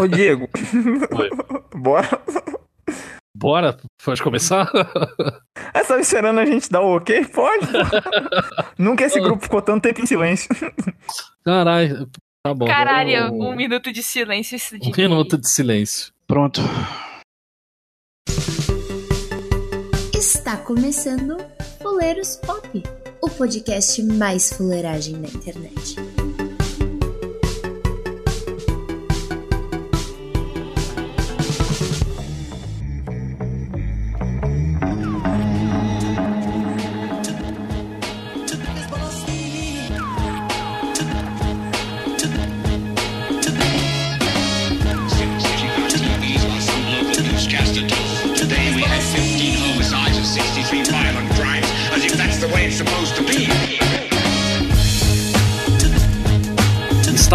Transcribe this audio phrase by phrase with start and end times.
[0.00, 0.48] Ô, Diego.
[1.16, 1.30] Oi.
[1.74, 2.08] Bora.
[3.36, 3.76] Bora?
[4.02, 4.70] Pode começar?
[5.74, 7.26] Ah, você tava esperando a gente dar o ok?
[7.26, 7.66] Pode.
[8.78, 10.48] Nunca esse grupo ficou tanto tempo em silêncio.
[11.44, 12.08] Caralho.
[12.42, 12.66] Tá bom.
[12.66, 14.56] Caralho, um minuto de silêncio.
[14.56, 16.12] Isso de Um minuto de silêncio.
[16.26, 16.62] Pronto.
[20.14, 21.36] Está começando
[21.82, 22.82] Fuleiros Pop,
[23.20, 25.96] o podcast mais fuleiragem da internet.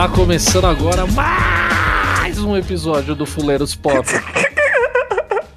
[0.01, 4.03] Está começando agora mais um episódio do Fuleiros Pop.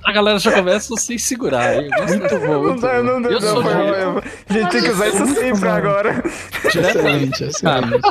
[0.05, 1.89] A galera já começa sem segurar, hein?
[2.07, 2.47] Muito bom.
[2.47, 3.03] Não Muito dá, bom.
[3.05, 3.31] não dá.
[3.31, 3.73] Eu não, sou mal.
[3.73, 6.23] A gente tem que usar isso sempre agora.
[6.71, 7.41] diretamente.
[7.49, 8.03] Excelente.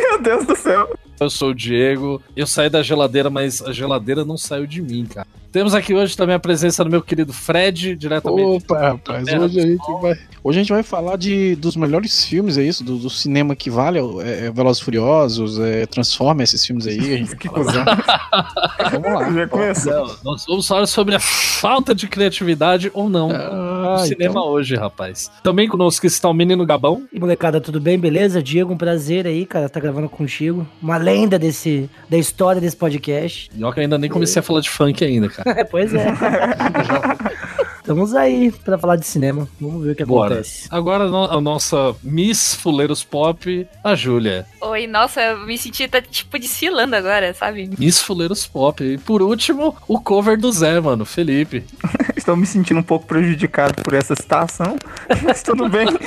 [0.00, 0.96] Meu Deus do céu.
[1.18, 2.22] Eu sou o Diego.
[2.36, 5.26] Eu saí da geladeira, mas a geladeira não saiu de mim, cara.
[5.52, 8.64] Temos aqui hoje também a presença do meu querido Fred, diretamente.
[8.64, 12.56] Opa, rapaz, hoje a gente vai, hoje a gente vai falar de, dos melhores filmes,
[12.56, 12.82] é isso?
[12.82, 16.98] Do, do cinema que vale, é, é Velozes e Furiosos, é, Transforma esses filmes aí.
[16.98, 17.84] A gente Que cuzão.
[18.92, 19.30] Vamos lá.
[19.30, 19.92] Já começou.
[19.92, 24.48] Não, nós vamos falar sobre a falta de criatividade ou não Ah, no cinema então,
[24.48, 25.30] hoje, rapaz.
[25.42, 27.06] Também conosco está o menino Gabão.
[27.12, 27.98] E molecada, tudo bem?
[27.98, 28.42] Beleza?
[28.42, 30.66] Diego, um prazer aí, cara, tá gravando contigo.
[30.82, 33.50] Uma lenda desse, da história desse podcast.
[33.54, 35.41] E eu ainda nem comecei a falar de funk ainda, cara.
[35.70, 36.06] pois é.
[37.82, 39.48] Estamos aí pra falar de cinema.
[39.60, 40.34] Vamos ver o que Bora.
[40.34, 40.68] acontece.
[40.70, 44.46] Agora a nossa Miss Fuleiros Pop, a Júlia.
[44.60, 47.68] Oi, nossa, eu me senti tá, tipo desfilando agora, sabe?
[47.76, 48.82] Miss Fuleiros Pop.
[48.84, 51.64] E por último, o cover do Zé, mano, Felipe.
[52.16, 54.76] Estou me sentindo um pouco prejudicado por essa situação,
[55.24, 55.88] mas tudo bem.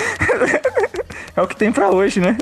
[1.36, 2.38] É o que tem pra hoje, né?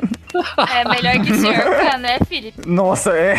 [0.72, 2.62] É melhor que o senhor né, Felipe?
[2.68, 3.34] Nossa, é.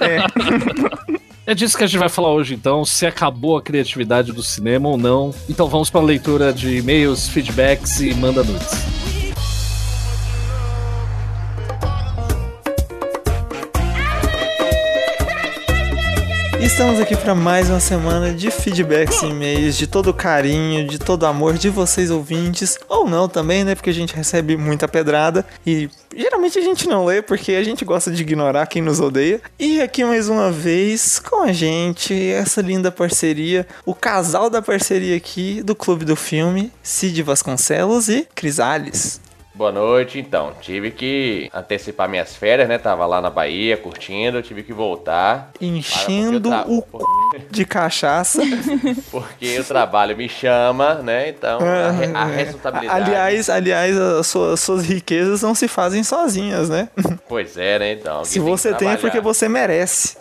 [0.00, 1.19] É.
[1.50, 4.88] É disso que a gente vai falar hoje, então, se acabou a criatividade do cinema
[4.88, 5.34] ou não.
[5.48, 8.99] Então vamos para a leitura de e-mails, feedbacks e manda nudes.
[16.70, 21.26] Estamos aqui para mais uma semana de feedbacks e e-mails, de todo carinho, de todo
[21.26, 23.74] amor de vocês ouvintes, ou não também, né?
[23.74, 27.84] Porque a gente recebe muita pedrada e geralmente a gente não lê porque a gente
[27.84, 29.42] gosta de ignorar quem nos odeia.
[29.58, 35.16] E aqui mais uma vez com a gente, essa linda parceria, o casal da parceria
[35.16, 39.20] aqui do Clube do Filme, Cid Vasconcelos e Crisales.
[39.60, 40.54] Boa noite, então.
[40.58, 42.78] Tive que antecipar minhas férias, né?
[42.78, 45.50] Tava lá na Bahia curtindo, tive que voltar.
[45.60, 47.42] Enchendo Para, o c...
[47.50, 48.40] de cachaça.
[49.12, 51.28] Porque o trabalho me chama, né?
[51.28, 52.36] Então, a, a É.
[52.36, 53.02] responsabilidade.
[53.02, 56.88] Aliás, aliás, as suas, as suas riquezas não se fazem sozinhas, né?
[57.28, 57.92] Pois é, né?
[57.92, 58.24] Então.
[58.24, 60.16] Se que você tem é porque você merece.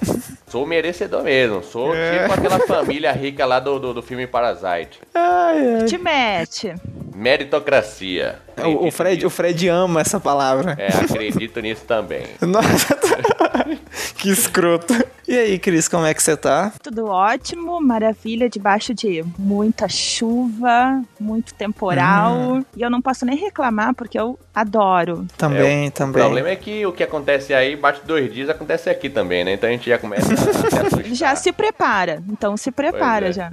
[0.49, 1.63] Sou merecedor mesmo.
[1.63, 2.19] Sou É.
[2.21, 4.99] tipo aquela família rica lá do, do, do filme Parasite.
[5.13, 5.85] Ai, ai.
[5.85, 6.73] Te mete.
[7.15, 8.39] Meritocracia.
[8.65, 9.29] O, o Fred, o.
[9.29, 10.75] Fred ama essa palavra.
[10.79, 12.23] É, acredito nisso também.
[12.41, 12.97] Nossa,
[14.17, 14.93] que escroto.
[15.27, 16.71] E aí, Cris, como é que você tá?
[16.81, 22.61] Tudo ótimo, maravilha, debaixo de muita chuva, muito temporal.
[22.75, 25.25] E eu não posso nem reclamar porque eu adoro.
[25.37, 26.21] Também, O também.
[26.23, 29.53] problema é que o que acontece aí, bate dois dias, acontece aqui também, né?
[29.53, 31.13] Então a gente já começa a se.
[31.15, 32.21] Já se prepara.
[32.29, 33.31] Então se prepara é.
[33.31, 33.51] já.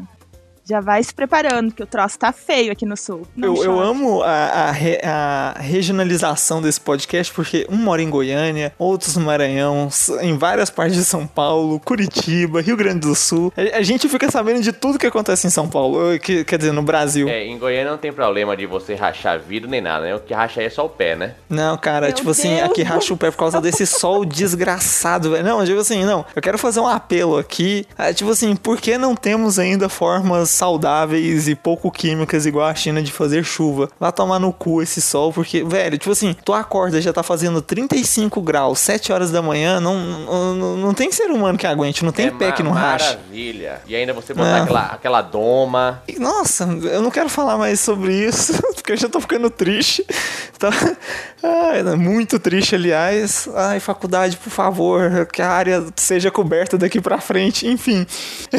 [0.69, 3.25] Já vai se preparando, que o troço tá feio aqui no sul.
[3.37, 8.11] Não Eu, eu amo a, a re- a regionalização desse podcast, porque um mora em
[8.11, 9.89] Goiânia, outros no Maranhão,
[10.21, 13.53] em várias partes de São Paulo, Curitiba, Rio Grande do Sul.
[13.57, 16.59] A, a gente fica sabendo de tudo que acontece em São Paulo, eh, que- quer
[16.59, 17.29] dizer, no Brasil.
[17.29, 20.17] É, em Goiânia não tem problema de você rachar vidro nem nada, né?
[20.17, 21.35] O que racha aí é só o pé, né?
[21.49, 24.25] Não, cara, Meu tipo assim, Deus aqui do racha o pé por causa desse sol
[24.25, 25.45] desgraçado, velho.
[25.45, 26.25] Não, tipo assim, não.
[26.35, 27.87] Eu quero fazer um apelo aqui.
[27.97, 32.75] ah, tipo assim, por que não temos ainda formas saudáveis e pouco químicas igual a
[32.75, 33.89] China de fazer chuva?
[34.01, 37.61] Vai tomar no cu esse sol, porque, velho, tipo assim, tu acorda já tá fazendo
[37.63, 39.95] 35 graus, 7 horas da manhã, não,
[40.55, 43.11] não, não- tem ser humano que aguente, não tem é pé que não racha.
[43.11, 43.81] Maravilha.
[43.87, 44.63] E ainda você botar Não.
[44.65, 46.03] aquela, aquela doma.
[46.19, 50.05] Nossa, eu não quero falar mais sobre isso, porque eu já tô ficando triste.
[50.59, 50.71] Tá...
[51.43, 53.49] Ai, muito triste, aliás.
[53.55, 58.07] Ai, faculdade, por favor, que a área seja coberta daqui pra frente, enfim.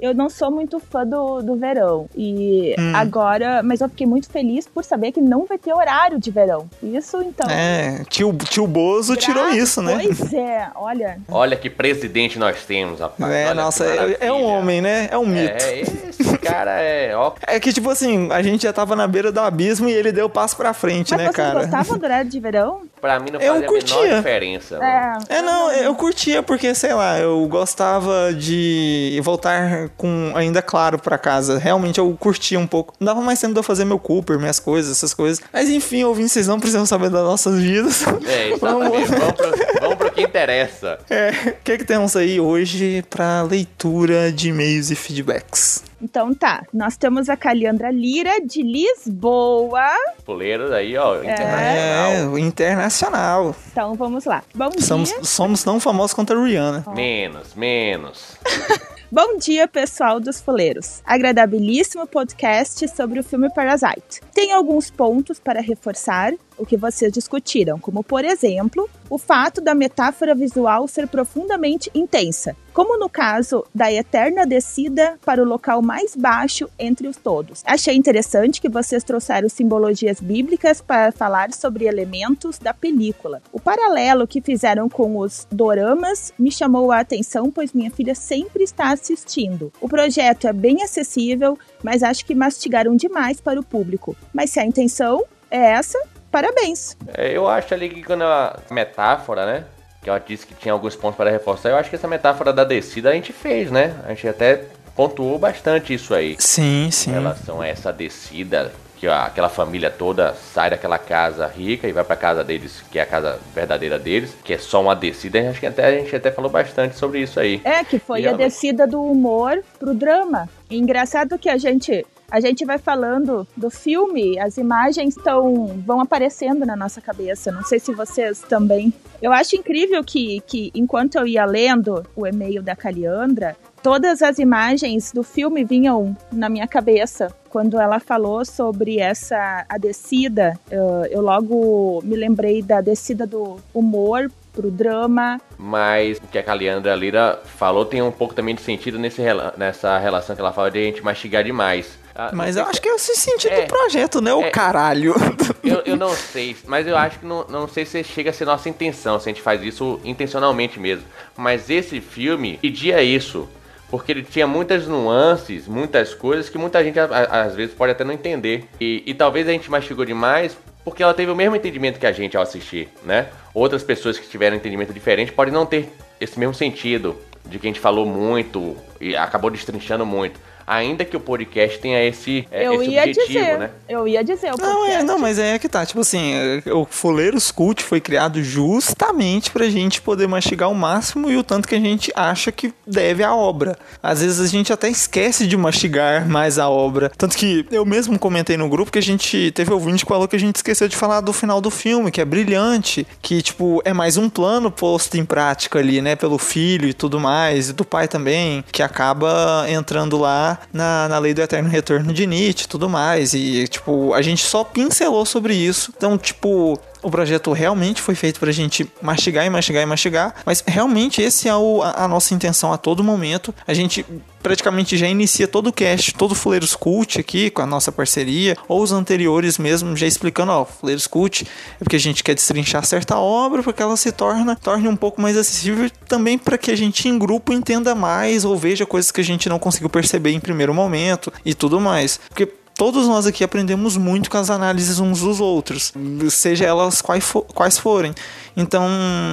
[0.00, 2.06] Eu não sou muito fã do, do verão.
[2.16, 2.92] E Hum.
[2.94, 3.62] agora.
[3.62, 6.68] Mas eu fiquei muito feliz por saber que não vai ter horário de verão.
[6.82, 7.48] Isso, então.
[7.50, 9.98] É, tio, tio Bozo tirou Graças- isso, né?
[10.02, 11.18] Pois é, olha.
[11.28, 13.32] Olha que presidente nós temos, rapaz.
[13.32, 15.08] É, Olha nossa, é, é um homem, né?
[15.10, 15.62] É um mito.
[15.64, 17.14] É, esse cara é.
[17.16, 20.12] Ó, É que, tipo assim, a gente já tava na beira do abismo e ele
[20.12, 21.60] deu o passo pra frente, Mas né, vocês cara?
[21.60, 22.82] gostavam do horário de verão?
[23.04, 24.00] Pra mim não Eu fazia a curtia.
[24.00, 24.78] menor diferença.
[24.82, 25.36] É.
[25.36, 31.18] É, não, eu curtia porque, sei lá, eu gostava de voltar com ainda claro pra
[31.18, 31.58] casa.
[31.58, 32.94] Realmente eu curtia um pouco.
[32.98, 35.42] Não dava mais tempo de eu fazer meu Cooper, minhas coisas, essas coisas.
[35.52, 38.04] Mas enfim, ouvintes, vocês não precisam saber das nossas vidas.
[38.26, 39.10] É, exatamente.
[39.10, 40.98] vamos, pro, vamos pro que interessa.
[41.10, 45.84] É, o que que temos aí hoje pra leitura de e-mails e feedbacks?
[46.02, 46.64] Então tá.
[46.72, 49.90] Nós temos a Caliandra Lira de Lisboa.
[50.24, 52.32] Fuleiros aí, ó, É, internacional.
[52.32, 53.56] o internacional.
[53.72, 54.42] Então vamos lá.
[54.54, 55.24] Bom Somos, dia.
[55.24, 56.84] somos tão famosos quanto a Rihanna.
[56.94, 58.36] Menos, menos.
[59.10, 61.00] Bom dia, pessoal dos Fuleiros.
[61.04, 64.20] Agradabilíssimo podcast sobre o filme Parasite.
[64.34, 69.74] Tem alguns pontos para reforçar o que vocês discutiram, como, por exemplo, o fato da
[69.74, 76.16] metáfora visual ser profundamente intensa, como no caso da eterna descida para o local mais
[76.16, 77.62] baixo entre os todos.
[77.64, 83.40] Achei interessante que vocês trouxeram simbologias bíblicas para falar sobre elementos da película.
[83.52, 88.64] O paralelo que fizeram com os doramas me chamou a atenção, pois minha filha sempre
[88.64, 89.72] está assistindo.
[89.80, 94.16] O projeto é bem acessível, mas acho que mastigaram demais para o público.
[94.34, 95.98] Mas se a intenção é essa,
[96.30, 96.96] parabéns.
[97.16, 99.64] É, eu acho ali que quando a metáfora, né?
[100.02, 102.64] Que ela disse que tinha alguns pontos para reforçar, eu acho que essa metáfora da
[102.64, 103.94] descida a gente fez, né?
[104.04, 104.64] A gente até
[104.94, 106.36] pontuou bastante isso aí.
[106.38, 107.10] Sim, sim.
[107.10, 112.04] Em relação a essa descida, que aquela família toda sai daquela casa rica e vai
[112.04, 115.48] pra casa deles, que é a casa verdadeira deles, que é só uma descida.
[115.50, 117.60] Acho que até a gente até falou bastante sobre isso aí.
[117.64, 120.48] É, que foi E a ela- descida do humor pro drama.
[120.70, 126.00] E engraçado que a gente a gente vai falando do filme, as imagens tão, vão
[126.00, 127.52] aparecendo na nossa cabeça.
[127.52, 128.92] Não sei se vocês também.
[129.22, 134.38] Eu acho incrível que, que enquanto eu ia lendo o e-mail da Caliandra, todas as
[134.38, 137.28] imagens do filme vinham na minha cabeça.
[137.50, 143.58] Quando ela falou sobre essa a descida, eu, eu logo me lembrei da descida do
[143.72, 148.62] humor pro drama, Mas o que a Caliandra Lira falou tem um pouco também de
[148.62, 149.20] sentido nesse,
[149.56, 151.98] nessa relação que ela fala de a gente mastigar demais.
[152.14, 153.62] Ah, Mas eu acho que é o sentido É.
[153.62, 154.32] do projeto, né?
[154.32, 154.50] O É.
[154.50, 155.14] caralho.
[155.64, 158.44] Eu, eu não sei, mas eu acho que não, não sei se chega a ser
[158.44, 161.04] nossa intenção, se a gente faz isso intencionalmente mesmo.
[161.34, 163.48] Mas esse filme pedia isso,
[163.88, 168.12] porque ele tinha muitas nuances, muitas coisas que muita gente às vezes pode até não
[168.12, 168.64] entender.
[168.78, 172.12] E, e talvez a gente mastigou demais porque ela teve o mesmo entendimento que a
[172.12, 173.28] gente ao assistir, né?
[173.54, 175.88] Outras pessoas que tiveram um entendimento diferente podem não ter
[176.20, 177.16] esse mesmo sentido
[177.46, 180.38] de que a gente falou muito e acabou destrinchando muito.
[180.66, 183.70] Ainda que o podcast tenha esse, é, eu esse ia objetivo, dizer, né?
[183.88, 185.84] eu ia dizer, o Não, é, podcast- não, mas é que tá.
[185.84, 191.30] Tipo assim, é, o Fuleiros Cult foi criado justamente pra gente poder mastigar o máximo
[191.30, 193.76] e o tanto que a gente acha que deve à obra.
[194.02, 197.10] Às vezes a gente até esquece de mastigar mais a obra.
[197.16, 200.36] Tanto que eu mesmo comentei no grupo que a gente teve ouvinte que falou que
[200.36, 203.92] a gente esqueceu de falar do final do filme, que é brilhante, que, tipo, é
[203.92, 206.16] mais um plano posto em prática ali, né?
[206.16, 211.18] Pelo filho e tudo mais, e do pai também, que acaba entrando lá na, na
[211.18, 213.34] lei do eterno retorno de Nietzsche e tudo mais.
[213.34, 215.92] E, tipo, a gente só pincelou sobre isso.
[215.96, 220.62] Então, tipo, o projeto realmente foi feito pra gente mastigar e mastigar e mastigar, mas
[220.66, 223.54] realmente esse é o- a, a nossa intenção a todo momento.
[223.66, 224.04] A gente
[224.42, 228.56] praticamente já inicia todo o cast, todo o Fuleiros Cult aqui com a nossa parceria,
[228.68, 231.46] ou os anteriores mesmo, já explicando, ó, Fuleiros Cult
[231.80, 234.96] é porque a gente quer destrinchar certa obra para que ela se torna, torne um
[234.96, 239.10] pouco mais acessível, também para que a gente em grupo entenda mais ou veja coisas
[239.10, 242.20] que a gente não conseguiu perceber em primeiro momento e tudo mais.
[242.28, 242.46] Porque
[242.76, 245.92] Todos nós aqui aprendemos muito com as análises uns dos outros,
[246.30, 248.12] seja elas quais, fo- quais forem.
[248.56, 248.84] Então,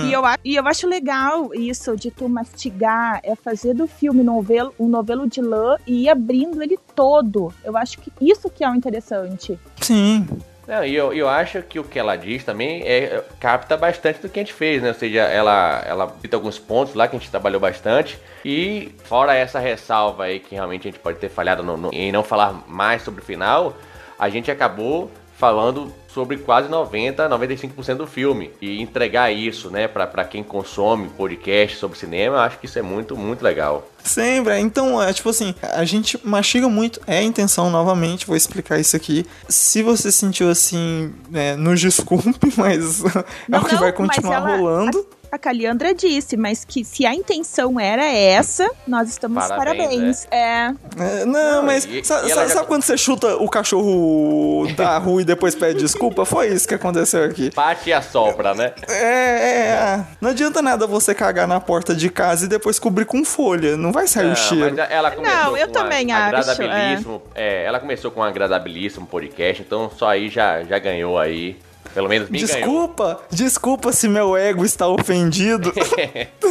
[0.07, 4.73] E eu, e eu acho legal isso de tu mastigar, é fazer do filme novelo,
[4.79, 7.51] um novelo de lã e ir abrindo ele todo.
[7.63, 9.59] Eu acho que isso que é o interessante.
[9.81, 10.27] sim,
[10.67, 14.29] Não, e eu, eu acho que o que ela diz também é, capta bastante do
[14.29, 14.89] que a gente fez, né?
[14.89, 18.17] Ou seja, ela, ela cita alguns pontos lá que a gente trabalhou bastante.
[18.45, 22.11] E fora essa ressalva aí que realmente a gente pode ter falhado no- no- em
[22.11, 23.75] não falar mais sobre o final,
[24.19, 28.51] a gente acabou falando sobre quase 90, 95% do filme.
[28.61, 32.77] E entregar isso, né, pra, pra quem consome podcast sobre cinema, eu acho que isso
[32.77, 33.87] é muito, muito legal.
[34.03, 34.57] Sempre.
[34.59, 36.99] Então, é tipo assim, a gente mastiga muito.
[37.05, 39.25] É a intenção, novamente, vou explicar isso aqui.
[39.47, 43.03] Se você sentiu assim, né, nos desculpe, mas
[43.51, 45.05] é o que vai continuar ela- rolando.
[45.13, 50.27] A Caliandra disse, mas que se a intenção era essa, nós estamos Parabéns, parabéns.
[50.31, 50.73] É.
[51.21, 54.97] É, não, mas e- sa- e sa- sabe, já- quando você chuta o cachorro da
[54.97, 56.25] rua e depois pede desculpa?
[56.25, 57.49] Foi isso que aconteceu aqui.
[57.55, 58.73] Bate e assopra, né?
[58.89, 59.67] É, é,
[59.99, 60.03] é.
[60.19, 63.75] Não adianta nada você cagar na porta de casa e depois cobrir com folha.
[63.77, 64.75] Não vai sair o Não, cheiro.
[64.75, 68.23] mas ela começou Não, eu com também a- acho, agradabilíssimo, é, ela começou com um
[68.23, 71.57] agradabilíssimo podcast, então só aí já, já ganhou aí.
[71.93, 72.57] Pelo menos me ganhou.
[72.57, 75.73] Desculpa, desculpa se meu ego está ofendido.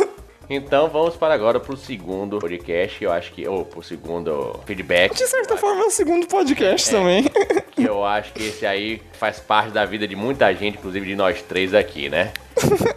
[0.52, 3.46] Então vamos para agora pro segundo podcast, eu acho que.
[3.46, 5.14] Ou pro segundo feedback.
[5.14, 7.25] De certa forma é o segundo podcast também.
[7.70, 11.14] Que eu acho que esse aí faz parte da vida de muita gente, inclusive de
[11.14, 12.32] nós três aqui, né?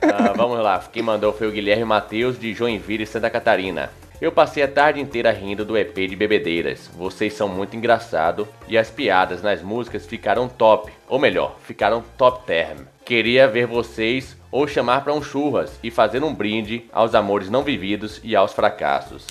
[0.02, 3.92] Ah, vamos lá, quem mandou foi o Guilherme Matheus de Joinville, Santa Catarina.
[4.24, 6.90] Eu passei a tarde inteira rindo do EP de Bebedeiras.
[6.96, 12.48] Vocês são muito engraçado e as piadas nas músicas ficaram top, ou melhor, ficaram top
[12.48, 12.86] term.
[13.04, 17.64] Queria ver vocês ou chamar para um churras e fazer um brinde aos amores não
[17.64, 19.28] vividos e aos fracassos.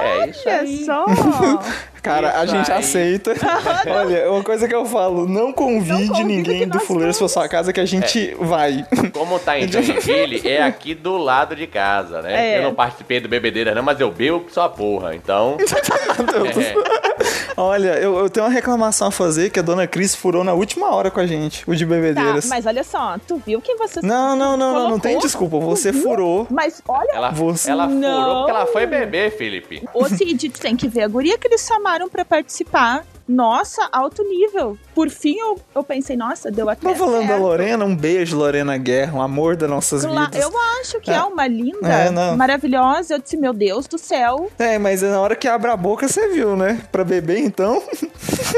[0.00, 0.84] É isso Olha aí.
[0.84, 1.04] só!
[2.04, 2.78] Cara, a Isso gente aí.
[2.80, 3.32] aceita.
[3.88, 7.48] Olha, uma coisa que eu falo, não convide convida ninguém do nós Fuleiros pra sua
[7.48, 8.84] casa que a gente vai.
[9.10, 12.56] Como tá em Joinville, é aqui do lado de casa, né?
[12.56, 12.58] É.
[12.58, 15.56] Eu não participei do Bebedeira não, mas eu bebo só porra, então...
[15.58, 17.23] é,
[17.56, 20.90] Olha, eu, eu tenho uma reclamação a fazer que a dona Cris furou na última
[20.94, 22.46] hora com a gente, o de Tá, bebedeiras.
[22.46, 24.00] mas olha só, tu viu que você.
[24.02, 25.58] Não, não, não, não, não tem desculpa.
[25.60, 26.46] Você furou.
[26.50, 28.34] Mas olha, ela Você- ela furou Não.
[28.38, 29.82] porque ela foi beber, Felipe.
[29.94, 33.04] ô Cid, tu tem que ver a guria que eles chamaram pra participar.
[33.26, 34.76] Nossa, alto nível.
[34.94, 36.86] Por fim, eu, eu pensei, nossa, deu até.
[36.88, 37.42] Mas falando da certo.
[37.42, 40.42] Lorena, um beijo, Lorena Guerra, um amor das nossas Cla- vidas.
[40.42, 41.22] Eu acho que é, É.
[41.22, 42.36] uma linda, É, não.
[42.36, 43.14] maravilhosa.
[43.14, 44.50] Eu disse, meu Deus do céu.
[44.58, 46.80] É, mas na hora que abre a boca, você viu, né?
[46.92, 47.82] Pra beber, então.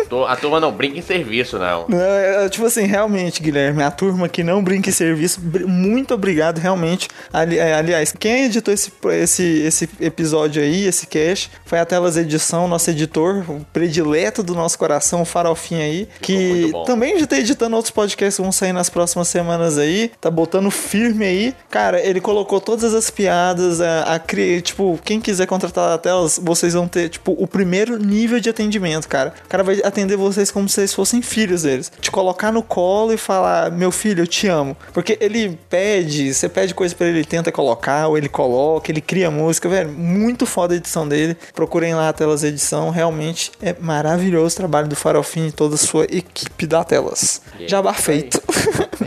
[0.08, 1.86] Tô- A turma não brinca em serviço, não.
[1.88, 6.58] Não, é, tipo assim, realmente, Guilherme, a turma que não brinca em serviço, muito obrigado,
[6.58, 7.08] realmente.
[7.32, 12.16] Ali- é, aliás, quem editou esse, esse, esse episódio aí, esse cast, foi a Telas
[12.16, 17.38] Edição, nosso editor, o predileto do nosso coração, o Farofinha aí, que também já tá
[17.38, 21.54] editando outros podcasts que vão sair nas próximas semanas aí, tá botando firme aí.
[21.70, 24.18] Cara, ele colocou todas as piadas, a, a
[24.60, 29.08] tipo, quem quiser contratar a Telas, vocês vão ter, tipo, o primeiro nível de atendimento,
[29.08, 29.34] cara.
[29.44, 31.90] O cara vai atender vocês como se vocês fossem filhos deles.
[32.00, 34.76] Te colocar no colo e falar, meu filho, eu te amo.
[34.92, 39.00] Porque ele pede, você pede coisa pra ele, ele tenta colocar, ou ele coloca, ele
[39.00, 39.90] cria música, velho.
[39.90, 41.36] Muito foda a edição dele.
[41.54, 45.78] Procurem lá a Telas Edição, realmente é maravilhoso o trabalho do Farofinho e toda a
[45.78, 47.42] sua equipe da Telas.
[47.54, 48.40] Yeah, Jabá feito.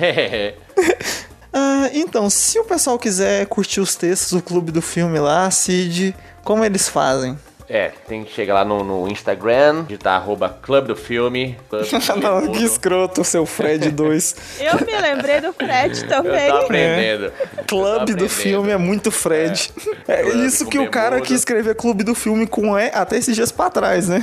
[0.02, 0.54] É,
[1.52, 6.16] Ah, então, se o pessoal quiser curtir os textos do Clube do Filme lá, Cid,
[6.44, 7.38] como eles fazem?
[7.70, 11.56] É, tem que chegar lá no, no Instagram, digitar arroba Clube do Filme.
[11.70, 12.52] Clube do Filme Não, mudo.
[12.58, 14.36] que escroto, seu Fred 2.
[14.60, 16.50] Eu me lembrei do Fred Eu também.
[16.50, 17.26] tô aprendendo.
[17.26, 18.28] Eu tô Clube do.
[18.28, 19.72] Filme é muito Fred.
[20.08, 21.28] É, Clube isso que o cara bermuda.
[21.28, 24.20] quis escrever Clube do Filme com E até esses dias pra trás, né?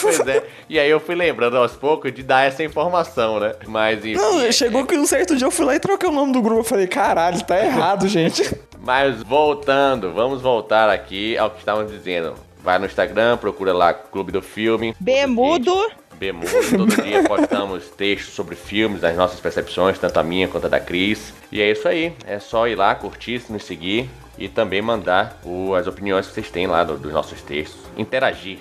[0.00, 0.44] Pois é.
[0.68, 3.54] E aí eu fui lembrando aos poucos de dar essa informação, né?
[3.66, 4.14] Mas enfim.
[4.14, 6.60] Não, chegou que um certo dia eu fui lá e troquei o nome do grupo.
[6.60, 8.56] Eu falei, caralho, tá errado, gente.
[8.80, 12.34] Mas voltando, vamos voltar aqui ao que estávamos dizendo.
[12.64, 14.96] Vai no Instagram, procura lá Clube do Filme.
[14.98, 15.70] Bemudo.
[16.14, 16.48] Bemudo.
[16.74, 20.80] Todo dia postamos textos sobre filmes, das nossas percepções, tanto a minha quanto a da
[20.80, 21.34] Cris.
[21.52, 22.14] E é isso aí.
[22.26, 26.50] É só ir lá, curtir, nos seguir e também mandar o- as opiniões que vocês
[26.50, 27.82] têm lá do- dos nossos textos.
[27.98, 28.58] Interagir.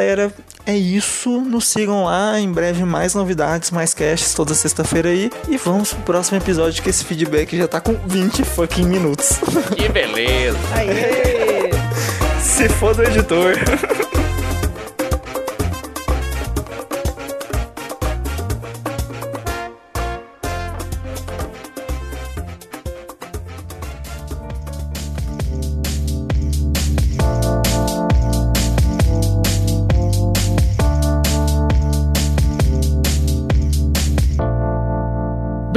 [0.66, 1.42] é isso.
[1.42, 2.40] Nos sigam lá.
[2.40, 5.32] Em breve, mais novidades, mais casts toda sexta-feira aí.
[5.48, 9.40] E vamos pro próximo episódio, que esse feedback já tá com 20 fucking minutos.
[9.76, 10.58] Que beleza!
[10.74, 11.72] Aê!
[12.42, 13.56] Se for do editor.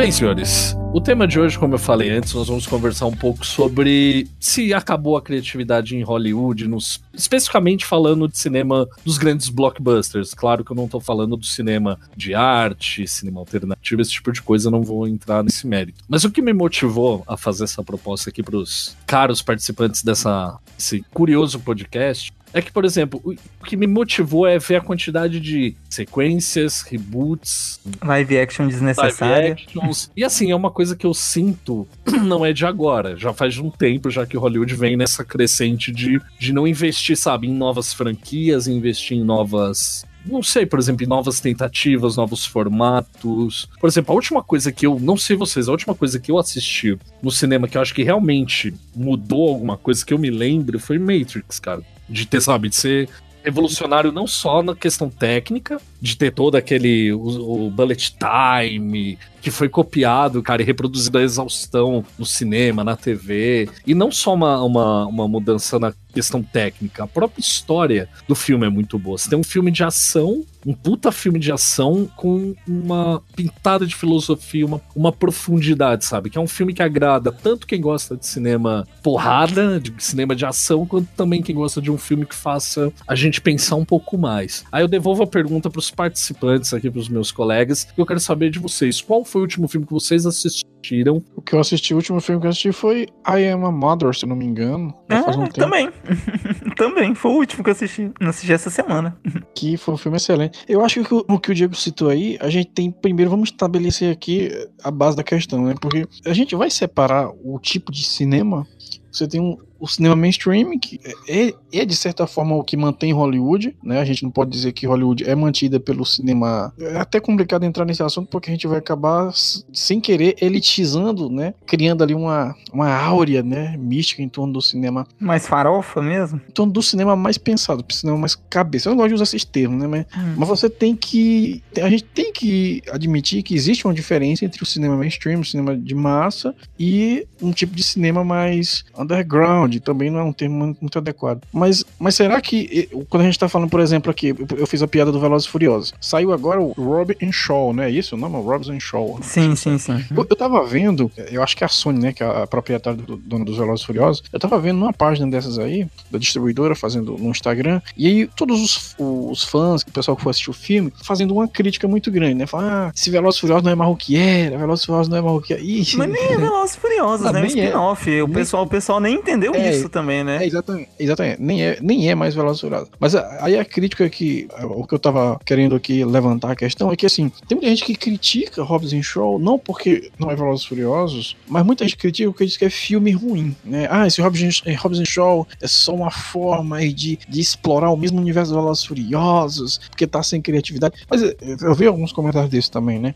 [0.07, 3.45] Bem, senhores, o tema de hoje, como eu falei antes, nós vamos conversar um pouco
[3.45, 10.33] sobre se acabou a criatividade em Hollywood, nos, especificamente falando de cinema dos grandes blockbusters.
[10.33, 14.41] Claro que eu não tô falando do cinema de arte, cinema alternativo, esse tipo de
[14.41, 16.05] coisa, não vou entrar nesse mérito.
[16.09, 20.57] Mas o que me motivou a fazer essa proposta aqui para os caros participantes dessa,
[20.79, 25.41] desse curioso podcast é que, por exemplo, o que me motivou é ver a quantidade
[25.41, 29.53] de sequências, reboots, Live action live desnecessária.
[29.53, 30.11] actions.
[30.17, 31.87] E assim, é uma coisa que eu sinto
[32.25, 33.17] não é de agora.
[33.17, 37.47] Já faz um tempo já que Hollywood vem nessa crescente de, de não investir, sabe,
[37.47, 40.05] em novas franquias, investir em novas.
[40.25, 43.69] Não sei, por exemplo, em novas tentativas, novos formatos.
[43.81, 44.99] Por exemplo, a última coisa que eu.
[44.99, 48.03] Não sei vocês, a última coisa que eu assisti no cinema que eu acho que
[48.03, 51.83] realmente mudou alguma coisa que eu me lembro foi Matrix, cara.
[52.09, 53.09] De ter, sabe, de ser
[53.45, 59.51] revolucionário não só na questão técnica, de ter todo aquele o, o bullet time que
[59.53, 64.61] foi copiado, cara, e reproduzido a exaustão no cinema, na TV, e não só uma,
[64.61, 69.19] uma, uma mudança na questão técnica, a própria história do filme é muito boa.
[69.19, 73.95] Você tem um filme de ação, um puta filme de ação com uma pintada de
[73.95, 76.31] filosofia, uma, uma profundidade, sabe?
[76.31, 80.47] Que é um filme que agrada tanto quem gosta de cinema porrada, de cinema de
[80.47, 84.17] ação, quanto também quem gosta de um filme que faça a gente pensar um pouco
[84.17, 84.65] mais.
[84.73, 88.51] Aí eu devolvo a pergunta pros participantes aqui, pros meus colegas, e eu quero saber
[88.51, 91.23] de vocês, qual foi o último filme que vocês assistiram?
[91.35, 94.15] O que eu assisti, o último filme que eu assisti foi I Am a Mother,
[94.15, 94.95] se eu não me engano.
[95.09, 95.55] Faz um tempo.
[95.55, 95.91] também.
[96.77, 97.15] também.
[97.15, 98.11] Foi o último que eu assisti.
[98.21, 99.17] Não assisti essa semana.
[99.55, 100.65] Que foi um filme excelente.
[100.69, 102.91] Eu acho que o, o que o Diego citou aí, a gente tem.
[102.91, 104.51] Primeiro, vamos estabelecer aqui
[104.83, 105.75] a base da questão, né?
[105.81, 108.67] Porque a gente vai separar o tipo de cinema.
[109.11, 113.13] Você tem um, o cinema mainstream, que é, é, de certa forma o que mantém
[113.13, 114.01] Hollywood, né?
[114.01, 116.73] A gente não pode dizer que Hollywood é mantida pelo cinema.
[116.79, 119.31] É até complicado entrar nesse assunto, porque a gente vai acabar,
[119.73, 121.55] sem querer, elitizando, né?
[121.67, 123.77] Criando ali uma, uma áurea, né?
[123.79, 126.41] Mística em torno do cinema Mais farofa mesmo?
[126.49, 128.89] em torno do cinema mais pensado, pro cinema mais cabeça.
[128.89, 129.87] Eu não gosto de usar esses termos, né?
[129.87, 130.35] Mas, Hum.
[130.37, 131.63] mas você tem que.
[131.83, 135.77] A gente tem que admitir que existe uma diferença entre o cinema mainstream, o cinema
[135.77, 139.66] de massa, e um tipo de cinema mais underground.
[139.81, 141.43] Também não é um termo muito, adequado.
[141.53, 142.89] Mas, mas será que.
[143.09, 145.51] Quando a gente tá falando, por exemplo, aqui, eu- fiz a piada do Velozes e
[145.51, 145.95] Furiosos.
[146.01, 147.91] Saiu agora o Rob and Shaw, né?
[147.91, 148.37] Isso o nome?
[148.37, 149.19] Robson and Shaw.
[149.23, 150.05] Sim, sim, sim.
[150.15, 152.99] Eu, eu tava vendo, eu acho que é a Sony, né, que é a proprietária
[153.01, 156.75] do dono dos Velozes e Furiosos, eu tava vendo numa página dessas aí, da distribuidora,
[156.75, 160.53] fazendo no Instagram, e aí todos os, os fãs, o pessoal que foi assistir o
[160.53, 162.47] filme, fazendo uma crítica muito grande, né?
[162.47, 165.09] Falando, ah, esse Velozes e Furiosos não é mais o que era, Velozes e Furiosos
[165.09, 165.63] não é mais o que era.
[165.63, 167.41] Ih, Mas nem é Velozes e Furiosos, Ah, né?
[167.41, 167.65] É um nem é.
[167.65, 168.23] spin-off.
[168.23, 170.43] O pessoal, o pessoal nem entendeu É, isso também, né?
[170.43, 171.41] É, exatamente, exatamente.
[171.43, 172.91] Nem é, nem é mais Velozes e Furiosos.
[172.99, 174.49] Mas a- aí a crítica que.
[174.63, 177.85] O que eu tava querendo aqui levantar a questão é que, assim, tem muita gente
[177.85, 181.97] que critica Hobbs and Shaw, não porque não é Velozes e Furiosos, mas muita gente
[181.97, 183.87] critica porque diz que é filme ruim, né?
[183.91, 188.21] Ah, esse Hobbs and, and Shaw é só uma forma de, de explorar o mesmo
[188.21, 190.95] universo dos Velozes e Furiosos, porque tá sem criatividade.
[191.09, 193.15] Mas eh, eu vi alguns comentários desses também, né?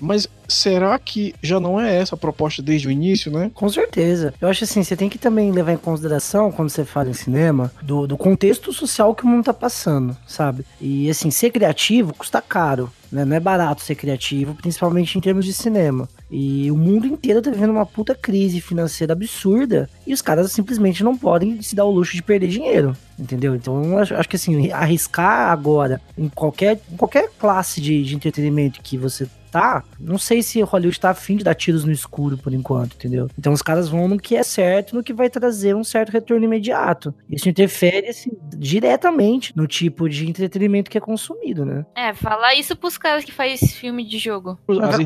[0.00, 3.50] Mas será que já não é essa a proposta desde o início, né?
[3.54, 4.34] Com certeza.
[4.40, 7.72] Eu acho assim, você tem que também levar em consideração, quando você fala em cinema,
[7.82, 10.64] do, do contexto social que o mundo tá passando, sabe?
[10.80, 12.90] E assim, ser criativo custa caro.
[13.12, 13.26] Né?
[13.26, 16.08] Não é barato ser criativo, principalmente em termos de cinema.
[16.30, 21.04] E o mundo inteiro tá vivendo uma puta crise financeira absurda e os caras simplesmente
[21.04, 23.54] não podem se dar o luxo de perder dinheiro, entendeu?
[23.54, 28.80] Então acho, acho que assim, arriscar agora em qualquer, em qualquer classe de, de entretenimento
[28.80, 32.54] que você tá, não sei se Hollywood tá afim de dar tiros no escuro por
[32.54, 33.28] enquanto, entendeu?
[33.38, 36.44] Então os caras vão no que é certo, no que vai trazer um certo retorno
[36.44, 37.14] imediato.
[37.28, 41.84] Isso interfere assim, diretamente no tipo de entretenimento que é consumido, né?
[41.94, 44.58] É, falar isso pros caras que faz filme de jogo.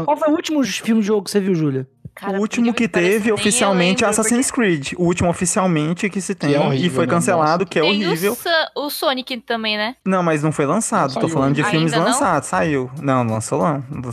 [0.05, 1.89] Qual foi o último filme de jogo que você viu, Júlia?
[2.16, 4.92] Cara, o último que teve oficialmente é Assassin's Creed.
[4.96, 7.12] O último oficialmente que se tem é horrível, e foi né?
[7.12, 8.33] cancelado, que é Tem horrível.
[8.33, 9.94] O, Sa- o Sonic também, né?
[10.05, 11.14] Não, mas não foi lançado.
[11.14, 11.70] Não Tô falando de ainda.
[11.70, 12.12] filmes Ainda não?
[12.12, 12.48] lançados.
[12.48, 12.90] Saiu.
[13.02, 13.59] Não, não lançou
[14.00, 14.12] É último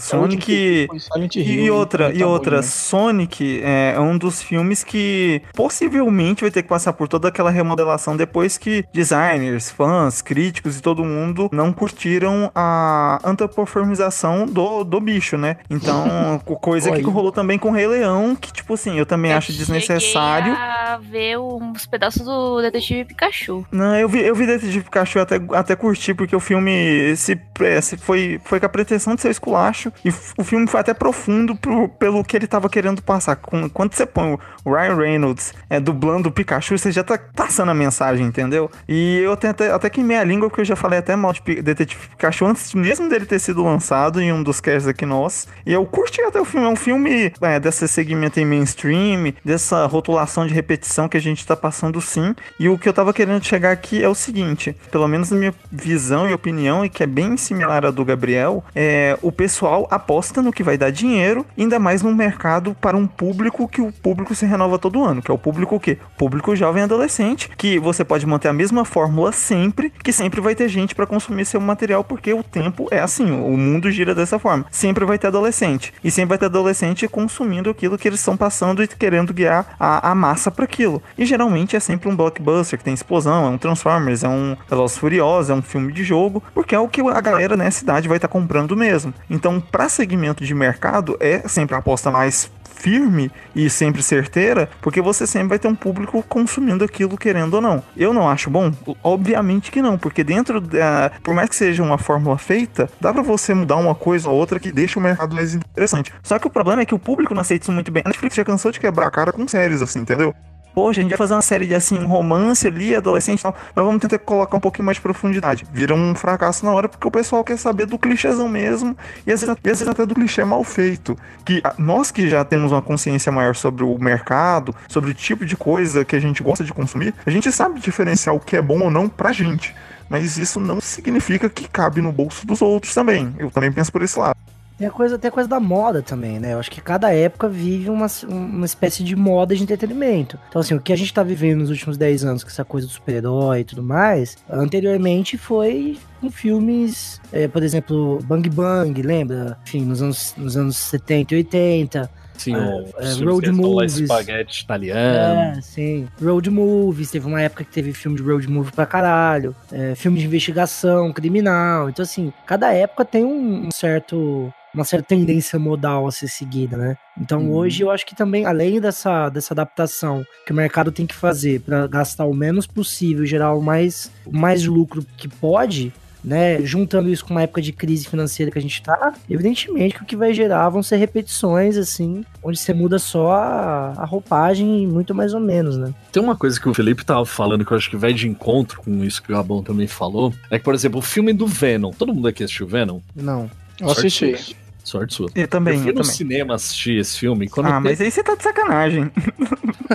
[1.00, 1.40] Sonic.
[1.40, 2.62] E outra, tá e bom, outra, né?
[2.64, 8.18] Sonic é um dos filmes que possivelmente vai ter que passar por toda aquela remodelação
[8.18, 15.38] depois que designers, fãs, críticos e todo mundo não curtiram a antropoformização do, do bicho,
[15.38, 15.58] né?
[15.70, 19.32] Então, co- coisa que rolou também com o Rei Leão, que tipo assim, eu também
[19.32, 20.54] Eu acho desnecessário.
[20.54, 23.66] a ver uns pedaços do Detetive Pikachu.
[23.72, 27.82] Não, eu vi, eu vi Detetive Pikachu até, até curti, porque o filme se, é,
[27.82, 31.56] se foi, foi com a pretensão de ser esculacho, e o filme foi até profundo
[31.56, 33.36] pro- pelo que ele tava querendo passar.
[33.36, 37.74] Quando você põe o Ryan Reynolds é, dublando o Pikachu, você já tá passando a
[37.74, 38.70] mensagem, entendeu?
[38.88, 41.42] E eu tenho até, até queimei a língua, porque eu já falei até mal de
[41.62, 45.48] Detetive Pikachu antes mesmo dele ter sido lançado em um dos casts aqui nós.
[45.66, 46.66] E eu curti até o filme.
[46.66, 51.46] É um filme é, desse segmento em mainstream, dessa rotulação de repetição que a gente
[51.46, 52.34] tá passando sim.
[52.60, 55.54] E o que eu tava querendo chegar aqui é o seguinte: pelo menos na minha
[55.72, 60.42] visão e opinião, e que é bem similar à do Gabriel, é, o pessoal aposta
[60.42, 64.34] no que vai dar dinheiro, ainda mais num mercado para um público que o público
[64.34, 65.98] se renova todo ano, que é o público o quê?
[66.18, 70.56] Público jovem e adolescente, que você pode manter a mesma fórmula sempre, que sempre vai
[70.56, 74.40] ter gente para consumir seu material, porque o tempo é assim, o mundo gira dessa
[74.40, 74.66] forma.
[74.72, 78.82] Sempre vai ter adolescente, e sempre vai ter adolescente consumindo aquilo que eles estão passando
[78.84, 81.02] e querendo guiar a, a massa para aquilo.
[81.18, 84.98] E geralmente é sempre um blockbuster que tem explosão, é um Transformers, é um Velozes
[84.98, 88.18] Furiosos, é um filme de jogo, porque é o que a galera nessa cidade vai
[88.18, 89.14] estar comprando mesmo.
[89.30, 92.50] Então, para segmento de mercado, é sempre a aposta mais
[92.84, 97.62] firme e sempre certeira, porque você sempre vai ter um público consumindo aquilo querendo ou
[97.62, 97.82] não.
[97.96, 98.74] Eu não acho bom?
[99.02, 103.22] Obviamente que não, porque dentro da, por mais que seja uma fórmula feita, dá pra
[103.22, 106.12] você mudar uma coisa ou outra que deixa o mercado mais interessante.
[106.22, 108.04] Só que o problema é que o público não aceita isso muito bem.
[108.06, 110.36] A Netflix já cansou de quebrar a cara com séries assim, entendeu?
[110.74, 113.86] Poxa, a gente vai fazer uma série de assim, romance ali, adolescente e tal, mas
[113.86, 115.66] vamos tentar colocar um pouquinho mais de profundidade.
[115.72, 119.42] Vira um fracasso na hora porque o pessoal quer saber do clichêzão mesmo, e às
[119.42, 121.18] vezes, às vezes até do clichê mal feito.
[121.46, 125.56] Que nós que já temos uma consciência maior sobre o mercado, sobre o tipo de
[125.56, 128.80] coisa que a gente gosta de consumir, a gente sabe diferenciar o que é bom
[128.82, 129.76] ou não pra gente.
[130.10, 133.34] Mas isso não significa que cabe no bolso dos outros também.
[133.38, 134.38] Eu também penso por esse lado.
[134.84, 136.52] Tem a coisa, tem a coisa da moda também, né?
[136.52, 140.38] Eu acho que cada época vive uma, uma espécie de moda de entretenimento.
[140.50, 142.86] Então, assim, o que a gente tá vivendo nos últimos 10 anos, com essa coisa
[142.86, 149.58] do super-herói e tudo mais, anteriormente foi com filmes, é, por exemplo, Bang Bang, lembra?
[149.66, 152.10] Enfim, nos anos, nos anos 70 e 80.
[152.38, 154.00] Sim, é, filmes road movies.
[154.00, 155.58] espaguete italiano.
[155.58, 156.08] É, sim.
[156.22, 159.56] Road movies, teve uma época que teve filme de road movie pra caralho.
[159.72, 161.90] É, filme de investigação, criminal.
[161.90, 164.52] Então, assim, cada época tem um, um certo.
[164.74, 166.98] Uma certa tendência modal a ser seguida, né?
[167.20, 171.14] Então hoje eu acho que também, além dessa, dessa adaptação que o mercado tem que
[171.14, 176.62] fazer pra gastar o menos possível, gerar o mais, o mais lucro que pode, né?
[176.62, 180.06] Juntando isso com uma época de crise financeira que a gente tá, evidentemente que o
[180.06, 185.14] que vai gerar vão ser repetições, assim, onde você muda só a, a roupagem, muito
[185.14, 185.94] mais ou menos, né?
[186.12, 188.82] Tem uma coisa que o Felipe tava falando que eu acho que vai de encontro
[188.82, 190.34] com isso que o Gabão também falou.
[190.50, 191.92] É que, por exemplo, o filme do Venom.
[191.92, 193.00] Todo mundo aqui assistiu Venom?
[193.16, 193.50] Não.
[193.80, 194.56] Eu assisti.
[194.84, 195.30] Sorte, sua.
[195.34, 196.14] Eu também, eu fui eu no também.
[196.16, 197.50] cinema assistir esse filme.
[197.58, 199.10] Ah, teve- mas aí você tá de sacanagem.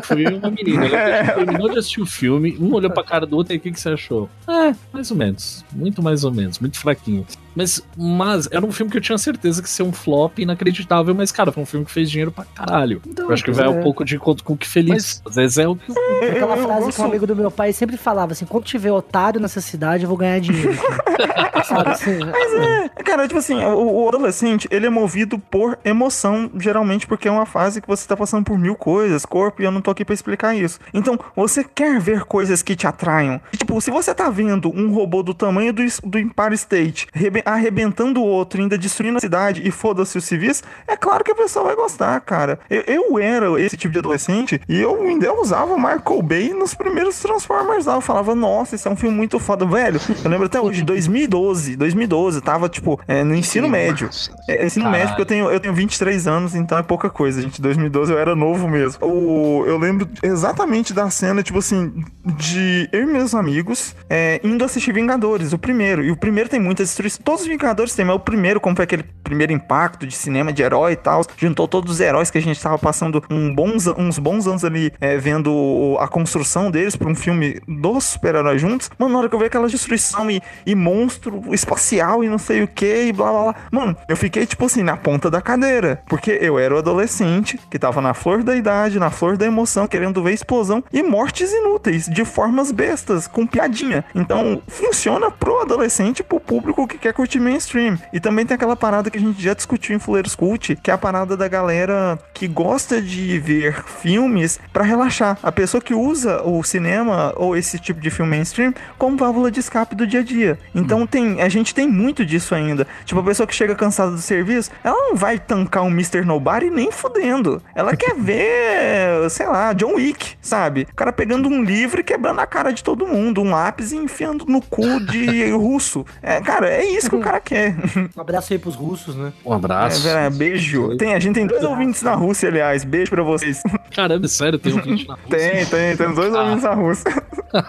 [0.04, 0.86] Foi uma menina.
[0.86, 3.70] Ela terminou de assistir o filme, um olhou pra cara do outro e o que,
[3.70, 4.30] que você achou?
[4.48, 5.64] É, mais ou menos.
[5.74, 7.26] Muito mais ou menos, muito fraquinho.
[7.58, 11.12] Mas, mas era um filme que eu tinha certeza que ia ser um flop inacreditável,
[11.12, 13.02] mas, cara, foi um filme que fez dinheiro pra caralho.
[13.16, 13.68] eu acho que vai é.
[13.68, 15.20] um pouco de encontro com o que feliz.
[15.26, 15.90] Às vezes é o que.
[16.30, 19.40] Aquela eu frase que um amigo do meu pai sempre falava assim: quando tiver otário
[19.40, 20.78] nessa cidade, eu vou ganhar dinheiro.
[20.78, 22.18] cara." Sabe assim?
[22.18, 27.28] Mas é, cara, tipo assim, o, o adolescente, ele é movido por emoção, geralmente porque
[27.28, 29.90] é uma fase que você tá passando por mil coisas, corpo, e eu não tô
[29.90, 30.78] aqui pra explicar isso.
[30.94, 33.40] Então, você quer ver coisas que te atraiam.
[33.52, 37.08] E, tipo, se você tá vendo um robô do tamanho do, do Empire State
[37.54, 41.34] arrebentando o outro, ainda destruindo a cidade e foda-se os civis, é claro que a
[41.34, 42.58] pessoa vai gostar, cara.
[42.68, 47.18] Eu, eu era esse tipo de adolescente e eu ainda usava Michael Bay nos primeiros
[47.18, 47.94] Transformers lá.
[47.94, 50.00] Eu falava, nossa, esse é um filme muito foda, velho.
[50.24, 54.10] Eu lembro até hoje, 2012, 2012, tava, tipo, é, no ensino médio.
[54.48, 55.00] É, ensino Caralho.
[55.00, 57.60] médio, porque eu tenho, eu tenho 23 anos, então é pouca coisa, gente.
[57.60, 59.04] 2012 eu era novo mesmo.
[59.06, 64.64] O, eu lembro exatamente da cena, tipo assim, de eu e meus amigos é, indo
[64.64, 66.02] assistir Vingadores, o primeiro.
[66.02, 67.20] E o primeiro tem muita destruição.
[67.38, 70.96] Os Vingadores tem, o primeiro, como foi aquele primeiro impacto de cinema de herói e
[70.96, 74.64] tal, juntou todos os heróis que a gente tava passando um bons, uns bons anos
[74.64, 78.90] ali é, vendo a construção deles pra um filme dos super-heróis juntos.
[78.98, 82.62] Mano, na hora que eu vi aquela destruição e, e monstro espacial e não sei
[82.62, 83.54] o que e blá blá blá.
[83.70, 86.02] Mano, eu fiquei tipo assim, na ponta da cadeira.
[86.08, 89.86] Porque eu era o adolescente que tava na flor da idade, na flor da emoção,
[89.86, 94.04] querendo ver explosão e mortes inúteis, de formas bestas, com piadinha.
[94.14, 97.98] Então, funciona pro adolescente, pro público que quer curtir mainstream.
[98.12, 100.94] E também tem aquela parada que a gente já discutiu em Fuleiros Cult, que é
[100.94, 105.36] a parada da galera que gosta de ver filmes pra relaxar.
[105.42, 109.58] A pessoa que usa o cinema ou esse tipo de filme mainstream como válvula de
[109.58, 110.60] escape do dia a dia.
[110.72, 112.86] Então tem, a gente tem muito disso ainda.
[113.04, 116.24] Tipo, a pessoa que chega cansada do serviço, ela não vai tancar um Mr.
[116.24, 117.60] Nobody nem fudendo.
[117.74, 120.86] Ela quer ver, sei lá, John Wick, sabe?
[120.92, 123.96] O cara pegando um livro e quebrando a cara de todo mundo, um lápis e
[123.96, 126.06] enfiando no cu de russo.
[126.22, 127.76] É, cara, é isso que o cara quer.
[128.16, 129.32] Um abraço aí pros russos, né?
[129.44, 130.06] Um abraço.
[130.08, 130.96] É, é, beijo.
[130.96, 132.84] Tem, a gente tem dois ouvintes na Rússia, aliás.
[132.84, 133.62] Beijo pra vocês.
[133.94, 135.28] Caramba, sério, tem ouvinte na Rússia.
[135.38, 136.42] Tem, tem, tem dois Ah.
[136.42, 137.10] ouvintes na Rússia.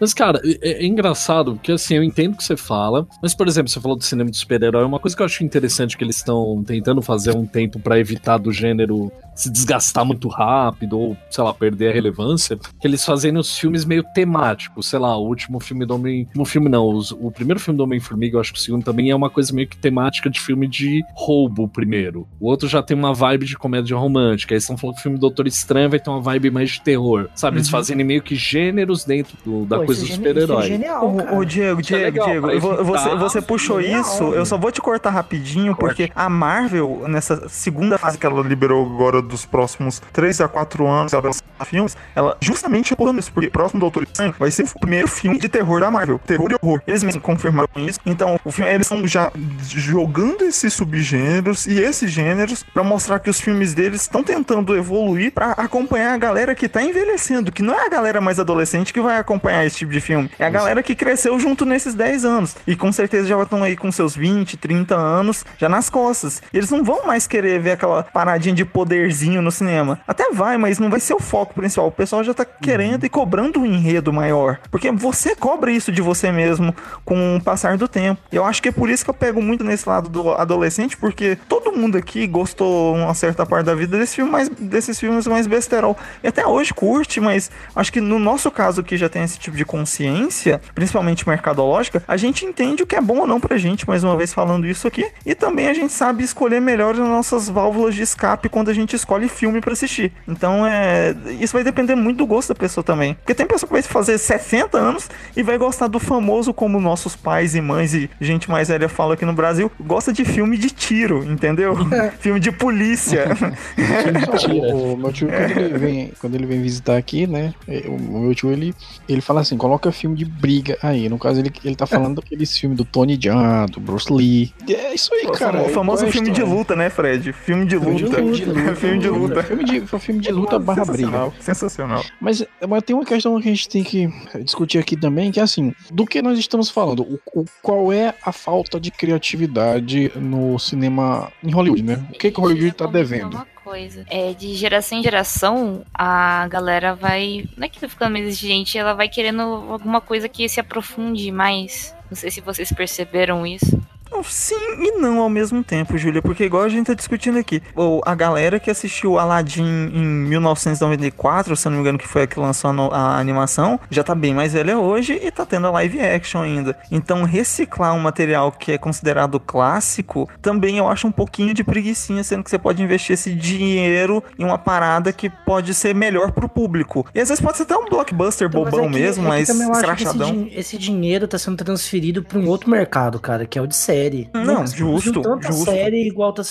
[0.00, 3.46] Mas, cara, é, é engraçado, porque assim, eu entendo o que você fala, mas, por
[3.46, 6.16] exemplo, você falou do cinema de super-herói, uma coisa que eu acho interessante que eles
[6.16, 11.16] estão tentando fazer há um tempo pra evitar do gênero se desgastar muito rápido, ou,
[11.30, 15.26] sei lá, perder a relevância, que eles fazem nos filmes meio temáticos, sei lá, o
[15.26, 16.28] último filme do Homem.
[16.36, 19.16] O filme não, os- o primeiro filme do Homem-Formiga, eu acho que segundo também é
[19.16, 22.26] uma coisa meio que temática de filme de roubo, o primeiro.
[22.40, 24.54] O outro já tem uma vibe de comédia romântica.
[24.54, 27.28] Aí estão falando que o filme Doutor Estranho vai ter uma vibe mais de terror.
[27.34, 27.56] Sabe?
[27.58, 27.72] Eles Uhum.
[27.72, 30.62] fazem meio que gêneros dentro do- da Pô, coisa do é é super-herói.
[30.66, 31.34] genial, Ô, cara.
[31.36, 32.46] ô, Diego, Isso é Diego, legal, Diego,
[32.84, 34.00] você, evitar- você puxou Genial.
[34.00, 38.42] isso, eu só vou te cortar rapidinho, porque a Marvel, nessa segunda fase que ela
[38.42, 43.18] liberou agora dos próximos 3 a 4 anos, ela vai lançar filmes, ela justamente reportando
[43.20, 46.18] isso, porque o próximo Doutor Estranho vai ser o primeiro filme de terror da Marvel,
[46.26, 46.80] terror e horror.
[46.86, 49.30] Eles mesmos confirmaram isso, então o filme, eles estão já
[49.68, 55.32] jogando esses subgêneros e esses gêneros pra mostrar que os filmes deles estão tentando evoluir
[55.32, 59.00] pra acompanhar a galera que tá envelhecendo, que não é a galera mais adolescente que
[59.00, 62.56] vai acompanhar esse tipo de filme, é a galera que cresceu junto nesses 10 anos
[62.66, 66.42] e com certeza já estão aí com seus 20, 30 anos já nas costas.
[66.52, 70.00] Eles não vão mais querer ver aquela paradinha de poderzinho no cinema.
[70.06, 71.88] Até vai, mas não vai ser o foco principal.
[71.88, 76.00] O pessoal já tá querendo e cobrando um enredo maior, porque você cobra isso de
[76.00, 78.20] você mesmo com o passar do tempo.
[78.32, 80.96] E eu acho que é por isso que eu pego muito nesse lado do adolescente,
[80.96, 81.38] porque
[81.76, 85.96] mundo aqui gostou uma certa parte da vida desse filme mais, desses filmes mais besterol.
[86.22, 89.56] E até hoje curte, mas acho que no nosso caso que já tem esse tipo
[89.56, 93.86] de consciência, principalmente mercadológica, a gente entende o que é bom ou não pra gente,
[93.88, 95.06] mais uma vez falando isso aqui.
[95.24, 98.94] E também a gente sabe escolher melhor as nossas válvulas de escape quando a gente
[98.96, 100.12] escolhe filme pra assistir.
[100.26, 101.14] Então é.
[101.40, 103.14] Isso vai depender muito do gosto da pessoa também.
[103.14, 107.16] Porque tem pessoa que vai fazer 60 anos e vai gostar do famoso, como nossos
[107.16, 110.70] pais e mães e gente mais velha fala aqui no Brasil, gosta de filme de
[110.70, 111.63] tiro, entendeu?
[112.20, 113.24] filme de polícia.
[114.48, 117.54] o, o meu tio, quando ele, vem, quando ele vem visitar aqui, né?
[117.68, 118.74] é, O meu tio, ele,
[119.08, 121.08] ele fala assim: coloca filme de briga aí.
[121.08, 124.52] No caso, ele, ele tá falando daqueles filmes do Tony Jaa, do Bruce Lee.
[124.68, 125.62] É isso aí, o cara.
[125.62, 127.32] o famoso é filme de luta, né, Fred?
[127.32, 128.20] Filme de Filme de luta.
[128.20, 128.74] luta.
[128.76, 129.42] filme de luta.
[129.42, 130.94] Filme de, filme de luta barra briga.
[131.04, 132.04] Sensacional, sensacional.
[132.20, 134.08] Mas, mas tem uma questão que a gente tem que
[134.42, 137.02] discutir aqui também, que é assim, do que nós estamos falando?
[137.02, 142.06] O, o- qual é a falta de criatividade no cinema em Hollywood, né?
[142.10, 143.34] O que, que Hollywood tá devendo?
[143.34, 144.04] Uma coisa.
[144.08, 147.48] É, de geração em geração, a galera vai.
[147.56, 151.30] Não é que tá ficando mais exigente, ela vai querendo alguma coisa que se aprofunde
[151.32, 151.94] mais.
[152.10, 153.80] Não sei se vocês perceberam isso.
[154.22, 158.00] Sim e não ao mesmo tempo, Júlia, porque igual a gente tá discutindo aqui, o-
[158.04, 162.26] a galera que assistiu Aladdin em 1994, se eu não me engano, que foi a
[162.26, 166.00] que lançou a, animação, já tá bem mais velha hoje e tá tendo a live
[166.00, 166.76] action ainda.
[166.90, 172.22] Então, reciclar um material que é considerado clássico, também eu acho um pouquinho de preguiçinha,
[172.24, 176.48] sendo que você pode investir esse dinheiro em uma parada que pode ser melhor pro
[176.48, 177.06] público.
[177.14, 179.28] E às vezes pode ser até um blockbuster Então, mas bobão é que- mesmo, é
[179.28, 183.58] mas que esse, din- esse dinheiro tá sendo transferido pra um outro mercado, cara, que
[183.58, 184.03] é o de série.
[184.32, 185.64] Não, Nunca se produziu justo, tanta justo.
[185.70, 186.42] série igual tá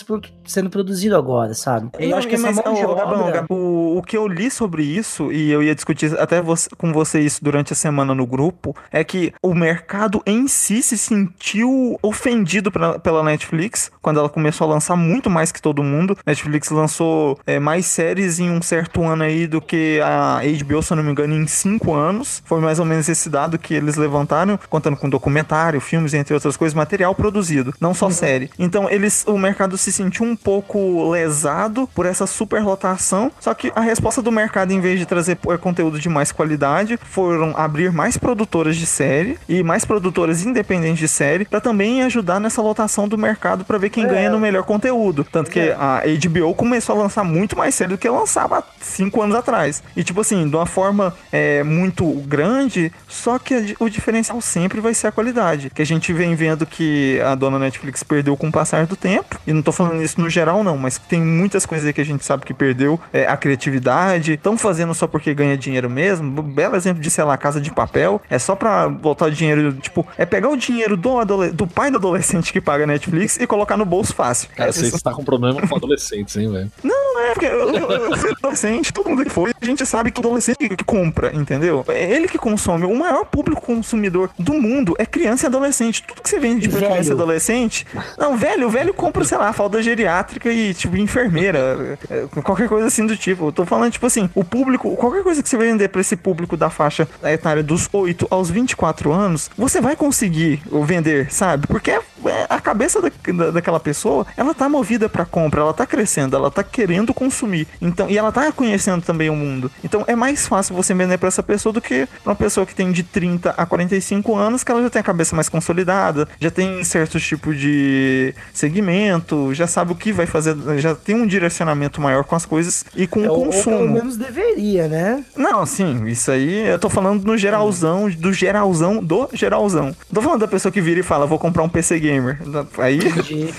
[0.45, 1.89] sendo produzido agora, sabe?
[1.99, 4.49] Eu Não, acho que essa mas, mão de Gabão, Gabão, o, o que eu li
[4.49, 8.25] sobre isso, e eu ia discutir até você- com você isso durante a semana no
[8.25, 14.29] grupo, é que o mercado em si se sentiu ofendido pela, pela Netflix, quando ela
[14.29, 16.17] começou a lançar muito mais que todo mundo.
[16.25, 20.93] Netflix lançou é, mais séries em um certo ano aí do que a HBO, se
[20.93, 22.41] eu não me engano, em cinco anos.
[22.45, 26.55] Foi mais ou menos esse dado que eles levantaram, contando com documentário, filmes, entre outras
[26.57, 27.42] coisas, material produzido,
[27.79, 28.49] não só série.
[28.57, 33.81] Então, eles, o mercado se sentiu um pouco lesado por essa superlotação, só que a
[33.81, 38.17] resposta do mercado, em vez de trazer eh, conteúdo de mais qualidade, foram abrir mais
[38.17, 43.17] produtoras de série e mais produtoras independentes de série, pra também ajudar nessa lotação do
[43.17, 45.25] mercado pra ver quem ganha no melhor conteúdo.
[45.31, 49.21] Tanto que a HBO começou a lançar muito mais série do que lançava há cinco
[49.21, 49.83] anos atrás.
[49.95, 54.93] E tipo assim, de uma forma é, muito grande, só que o diferencial sempre vai
[54.93, 55.69] ser a qualidade.
[55.69, 59.39] Que a gente vem vendo que a dona Netflix perdeu com o passar do tempo.
[59.45, 62.05] E não tô falando isso no geral, não, mas tem muitas coisas aí que a
[62.05, 62.99] gente sabe que perdeu.
[63.11, 64.33] É, a criatividade.
[64.33, 66.41] Estão fazendo só porque ganha dinheiro mesmo.
[66.41, 68.21] Um belo exemplo de, sei lá, Casa de Papel.
[68.29, 71.97] É só pra voltar o dinheiro, tipo, é pegar o dinheiro do, do pai do
[71.97, 74.49] adolescente que paga Netflix e colocar no bolso fácil.
[74.55, 76.71] Cara, É, você está com problema com adolescentes, hein, velho?
[76.83, 80.19] não é, porque eu, eu, eu adolescente, todo mundo que foi, a gente sabe que
[80.19, 81.83] o adolescente que, compra, entendeu?
[81.87, 82.85] É ele que consome.
[82.85, 86.03] O maior público consumidor do mundo é criança e adolescente.
[86.03, 86.93] Tudo que você vende pra Velho.
[87.13, 87.85] Adolescente.
[88.17, 91.97] Não, velho, o velho compra, sei lá, falda geriátrica e, tipo, enfermeira.
[92.09, 93.47] é, Qualquer coisa assim do tipo.
[93.47, 96.55] Eu tô falando, tipo assim, o público, qualquer coisa que você vender pra esse público
[96.57, 101.67] da faixa etária dos 8 aos 24 anos, você vai conseguir vender, sabe?
[101.67, 105.73] Porque é- é a cabeça da, da- daquela pessoa, ela tá movida pra compra, ela
[105.73, 107.67] tá crescendo, ela tá querendo consumir.
[107.81, 109.69] Então, e ela tá conhecendo também o mundo.
[109.83, 112.73] Então, é mais fácil você vender pra essa pessoa do que pra uma pessoa que
[112.75, 116.49] tem de 30 a 45 anos, que ela já tem a cabeça mais consolidada, já
[116.49, 121.99] tem certo tipo de segmento, já sabe o que vai fazer, já tem um direcionamento
[122.01, 123.77] maior com as coisas e com É, o ou, ou consumo.
[123.77, 125.23] pelo menos deveria, né?
[125.35, 129.95] Não, sim, isso aí eu tô falando no geralzão, do geralzão, do geralzão.
[130.13, 132.39] Tô falando da pessoa que vira e fala, vou comprar um PC gamer.
[132.77, 132.97] Aí.
[132.97, 133.53] Entendi, entendi.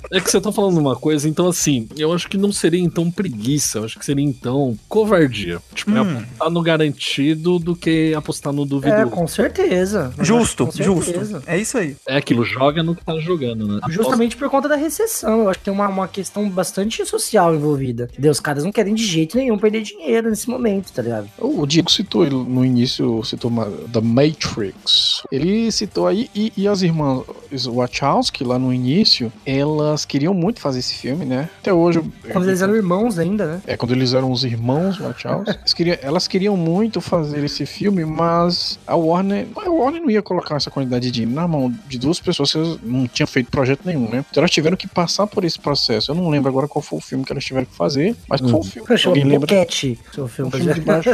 [0.12, 3.10] É que você tá falando uma coisa, então assim, eu acho que não seria então
[3.10, 5.58] preguiça, eu acho que seria então covardia.
[5.74, 6.18] Tipo, é Hum.
[6.18, 9.02] apostar no garantido do que apostar no duvidoso.
[9.02, 10.12] É, com certeza.
[10.20, 11.04] Justo, com justo.
[11.10, 11.42] certeza.
[11.46, 11.96] É isso aí.
[12.06, 13.80] É aquilo, joga no que tá jogando, né?
[13.88, 15.40] Justamente por conta da recessão.
[15.42, 18.08] Eu acho que tem uma, uma questão bastante social envolvida.
[18.12, 18.32] Entendeu?
[18.32, 21.28] Os caras não querem de jeito nenhum perder dinheiro nesse momento, tá ligado?
[21.38, 25.22] O Diego citou no início, citou uma, da Matrix.
[25.30, 27.24] Ele citou aí, e, e as irmãs
[27.66, 31.48] Wachowski, lá no início, elas queriam muito fazer esse filme, né?
[31.60, 32.02] Até hoje.
[32.32, 33.62] Quando eles eram irmãos ainda, né?
[33.66, 35.50] É, quando eles eram os irmãos Wachowski.
[35.50, 39.46] eles queriam, elas queriam muito fazer esse filme, mas a Warner.
[39.56, 42.78] A Warner não ia colocar essa quantidade de dinheiro na mão de duas pessoas que
[42.82, 44.24] não tinham feito projeto nenhum, né?
[44.30, 46.10] Então elas tiveram que passar por esse processo.
[46.10, 48.62] Eu não lembro agora qual foi o filme que elas tiveram que fazer, mas qual
[48.62, 48.98] foi o filme?
[48.98, 49.40] Chama Alguém lembra?
[49.46, 50.48] Boquete, seu filme.
[50.48, 51.10] Um filme de baixo.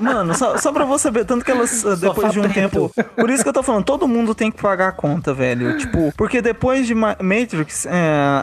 [0.00, 2.90] Não, mano, só, só pra você ver, tanto que elas, depois de um tempo.
[3.16, 5.76] Por isso que eu tô falando, todo mundo tem que pagar a conta, velho.
[5.78, 7.92] Tipo, porque depois de Ma- Matrix, é,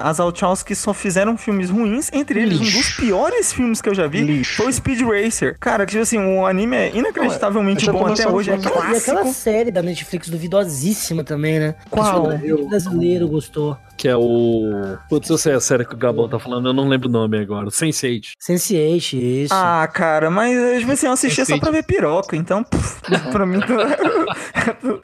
[0.04, 2.78] as Wachowski só fizeram filmes ruins, entre eles um Lixo.
[2.78, 4.56] dos piores filmes que eu já vi Lixo.
[4.58, 5.58] foi o Speed Racer.
[5.60, 8.84] Cara, que tipo assim, o anime é inacreditavelmente Não, é, bom até hoje, é começou-
[8.84, 9.34] E aquela clássico.
[9.34, 11.76] série da Netflix duvidosíssima também, né?
[11.90, 12.28] Qual?
[12.28, 13.78] O brasileiro gostou.
[13.96, 14.98] Que é o.
[15.08, 17.38] Putz, eu sei a série que o Gabão tá falando, eu não lembro o nome
[17.38, 17.68] agora.
[17.68, 18.32] Sense8.
[18.42, 19.54] Sense8, isso.
[19.54, 23.02] Ah, cara, mas tipo assim, eu assistia só pra ver piroca, então, pff,
[23.32, 23.60] pra mim,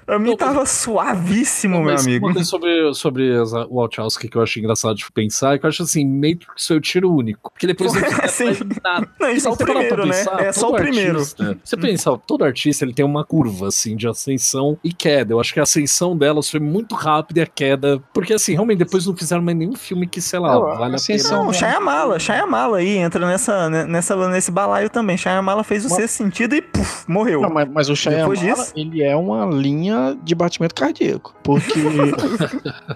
[0.05, 2.25] pra mim tava suavíssimo, meu amigo.
[2.25, 5.69] Uma coisa sobre, sobre as Wachowski que eu acho engraçado de pensar é que eu
[5.69, 7.51] acho assim, Matrix foi o tiro único.
[7.51, 8.45] Porque depois não fica Sim.
[8.45, 9.09] mais nada.
[9.19, 10.13] Não, isso é o parar pra primeiro, né?
[10.17, 11.19] pensar, É só o primeiro.
[11.19, 15.33] artista- você pensa, todo artista ele tem uma curva assim de ascensão e queda.
[15.33, 18.01] Eu acho que a ascensão delas foi muito rápida e a queda.
[18.13, 20.79] Porque assim, realmente depois não fizeram mais nenhum filme que, sei lá, Não, vale a
[20.85, 20.95] pena.
[20.95, 25.17] ascensão- Não, Shyamala, Shyamala aí entra nessa, né, nessa, nesse balaio também.
[25.17, 27.41] Shyamala fez o Mas- sexto sentido e puf, morreu.
[27.41, 31.35] Não, mas, mas o Shyamala, disso- ele é uma linha de batimento cardíaco.
[31.43, 31.73] Porque.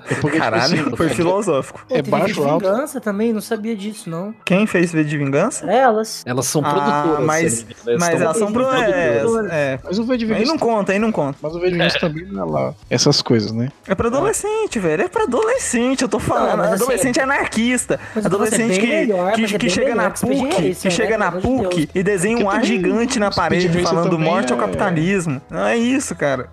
[0.09, 1.85] é porque, Caralho, tipo assim, foi filosófico.
[1.87, 2.65] Pô, é baixo, de alto.
[2.65, 4.33] vingança também, não sabia disso, não.
[4.45, 5.65] Quem fez V de Vingança?
[5.69, 6.23] Elas.
[6.25, 7.25] Elas são Ah, produtoras.
[7.25, 8.63] mas- engano, Mas elas são pro.
[8.73, 10.45] É, é, Mas o V de aí Vingança.
[10.51, 11.37] não conta, aí não conta.
[11.41, 12.73] Mas o V de Vingança também não é lá.
[12.89, 13.69] Essas coisas, né?
[13.87, 15.03] É pra adolescente, velho.
[15.03, 16.57] É pra adolescente, eu tô falando.
[16.57, 17.99] Não, assim, adolescente é anarquista.
[18.15, 21.17] Adolescente é que, melhor, que, é que chega na PUC, que chega né?
[21.17, 21.89] na amor de PUC Deus.
[21.95, 25.41] e desenha um ar gigante na parede falando morte ao capitalismo.
[25.49, 26.49] Não é isso, cara.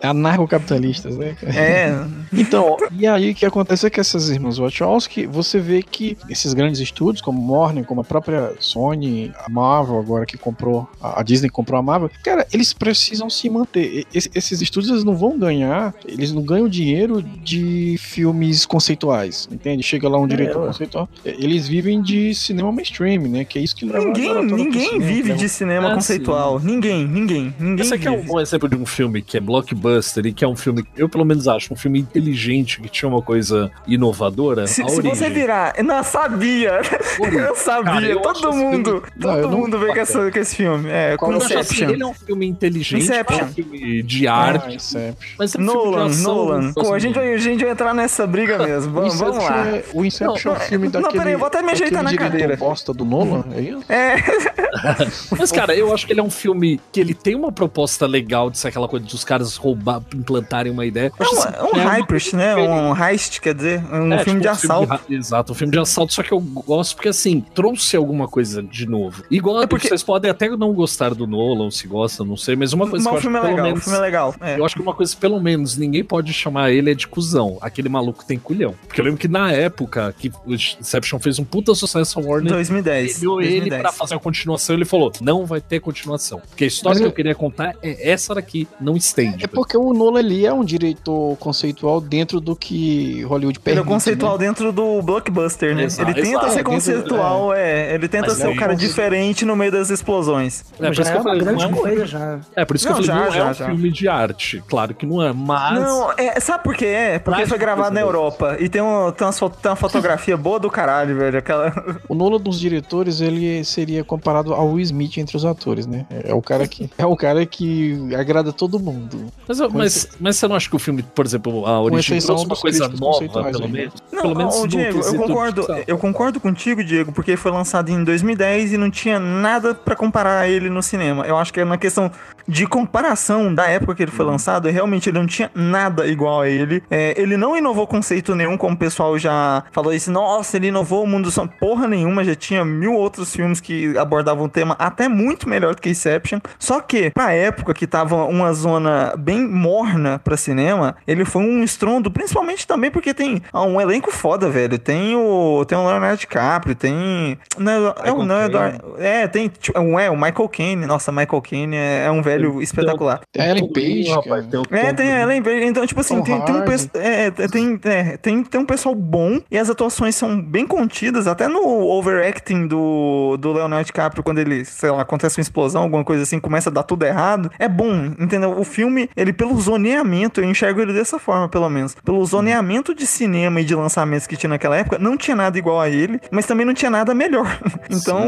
[0.00, 1.36] É Anarcocapitalistas, né?
[1.42, 1.94] É.
[2.32, 6.54] Então, e aí o que acontece é que essas irmãs Wachowski, você vê que esses
[6.54, 11.48] grandes estúdios, como Warner, como a própria Sony, a Marvel agora que comprou, a Disney
[11.50, 14.06] comprou a Marvel, cara, eles precisam se manter.
[14.14, 19.82] Esse- esses estúdios eles não vão ganhar, eles não ganham dinheiro de filmes conceituais, entende?
[19.82, 20.66] Chega lá um diretor ué.
[20.68, 23.44] conceitual, eles vivem de cinema mainstream, né?
[23.44, 26.60] Que é isso que leva Ninguém, ninguém cinema, vive leva- de cinema Ah, conceitual.
[26.60, 28.28] Ninguém, ninguém, ninguém Esse aqui é um vive.
[28.28, 31.24] bom exemplo de um filme que é blockbuster e que é um filme, eu pelo
[31.24, 34.66] menos acho, um filme inteligente, que tinha uma coisa inovadora.
[34.66, 35.14] Se, a se origem.
[35.14, 35.74] você virar.
[35.82, 36.80] Não, sabia.
[37.20, 37.92] Eu sabia.
[37.92, 39.02] Cara, eu todo mundo.
[39.16, 40.88] Eu todo não- mundo vê com, essa, com esse filme.
[40.88, 41.90] É, com Eu assim, Inception.
[41.90, 43.38] ele é um filme inteligente, Inception.
[43.40, 45.14] é um filme de Ah, arte, Inception.
[45.38, 46.72] mas é um filme de Nolan, ação, Nolan.
[46.72, 48.90] Pô, a gente, vai, a gente vai entrar nessa briga diga mesmo.
[48.90, 49.66] O Vamos, vamos lá.
[49.68, 51.18] é, o Inception é o filme não, daquele.
[51.18, 52.56] peraí, eu vou até me ajeitar na cadeira.
[52.56, 53.84] bosta do Nolan, é isso?
[53.88, 54.16] É,
[55.38, 58.50] Mas, cara, eu acho que ele é um filme que ele tem uma proposta legal
[58.50, 61.12] de ser aquela coisa dos caras roubar, implantarem uma ideia.
[61.18, 62.56] É um, assim, é um uma heist, né?
[62.56, 64.88] Um heist, quer dizer, um É, filme tipo, de assalto.
[64.92, 68.62] ra- exato, um filme de assalto, só que eu gosto porque, assim, trouxe alguma coisa
[68.62, 69.22] de novo.
[69.30, 72.72] Igual, É porque- vocês podem até não gostar do Nolan, se gostam, não sei, mas
[72.72, 73.84] uma coisa Mas que eu o filme é acho que pelo legal, o menos...
[73.84, 74.34] filme é legal.
[74.40, 74.58] É.
[74.58, 77.58] Eu acho que uma coisa, pelo menos, ninguém pode chamar ele é de cuzão.
[77.60, 78.74] Aquele maluco tem culhão.
[78.86, 82.52] Porque eu lembro que na época que o Inception fez um puta sucesso, a Warner
[82.52, 83.16] 2010.
[83.18, 83.82] Enviou ele 2010.
[83.82, 86.40] pra fazer a continuação, ele falou: não vai ter continuação.
[86.48, 89.44] Porque a história Mas que eu- eu queria contar é essa daqui, não estende.
[89.44, 93.84] É porque o Nolan ele é um diretor conceitual dentro do que Hollywood Ele permite.
[93.86, 94.46] é conceitual né?
[94.46, 95.84] dentro do blockbuster, né?
[95.84, 96.52] Exato, ele tenta exato.
[96.52, 97.94] ser É, conceitual, é.
[97.94, 100.64] Ele tenta Mas ser o aí- cara diferente no meio das explosões.
[100.78, 102.40] É, por já isso é que eu uma falei, grande não é um- coisa já.
[102.56, 103.66] É, por isso que Não, eu falei, já, não já, é um já.
[103.66, 104.62] filme de arte.
[104.68, 105.80] Claro que não é, mas.
[105.80, 106.86] Não, é, sabe por quê?
[106.86, 110.36] É porque foi gravado na coisa Europa e tem, um, tem, umas tem uma fotografia
[110.36, 111.38] boa do caralho, velho.
[111.38, 111.72] Aquela.
[112.08, 116.06] O Nolan dos diretores, ele seria comparado ao Will Smith entre os atores, né?
[116.10, 119.26] É o cara que é o cara que agrada todo mundo.
[119.46, 122.56] Mas, mas, mas você não acha que o filme, por exemplo, a origem trouxe uma
[122.56, 123.68] coisa nova, pelo né?
[123.68, 123.94] menos?
[124.12, 127.90] Não, pelo menos ô, no Diego, eu concordo, eu concordo contigo, Diego, porque foi lançado
[127.90, 131.24] em 2010 e não tinha nada pra comparar ele no cinema.
[131.24, 132.10] Eu acho que é uma questão
[132.50, 134.16] de comparação da época que ele Uhum.
[134.16, 136.82] foi lançado, e realmente ele não tinha nada igual a ele.
[136.90, 140.10] É, ele não inovou conceito nenhum, como o pessoal já falou isso.
[140.10, 141.46] Nossa, ele inovou o mundo do som.
[141.46, 145.80] Porra nenhuma, já tinha mil outros filmes que abordavam o tema até muito melhor do
[145.80, 146.40] que Inception.
[146.58, 151.62] Só que, pra época que tava uma zona bem morna pra cinema, ele foi um
[151.62, 154.78] estrondo, principalmente também porque tem ah, um elenco foda, velho.
[154.78, 157.38] Tem o, tem o Leonardo DiCaprio, tem.
[157.58, 160.86] Não, é, o- não, é, é, tem tipo, é, o Michael Caine.
[160.86, 163.20] Nossa, Michael Caine é, é um velho espetacular.
[163.32, 164.42] Tem a Ellen Page, Rapaz, cara.
[164.44, 165.34] tem o É, ela,
[165.64, 166.64] então, tipo assim, tem, tem um
[166.94, 171.26] é, é, tem, é, tem, tem um pessoal bom e as atuações são bem contidas,
[171.26, 176.04] até no overacting do, do Leonardo DiCaprio, quando ele, sei lá, acontece uma explosão, alguma
[176.04, 177.50] coisa assim, começa a dar tudo errado.
[177.58, 178.58] É bom, entendeu?
[178.58, 181.94] O filme, ele, pelo zoneamento, eu enxergo ele dessa forma, pelo menos.
[182.04, 185.80] Pelo zoneamento de cinema e de lançamentos que tinha naquela época, não tinha nada igual
[185.80, 187.58] a ele, mas também não tinha nada melhor.
[187.92, 188.24] Então,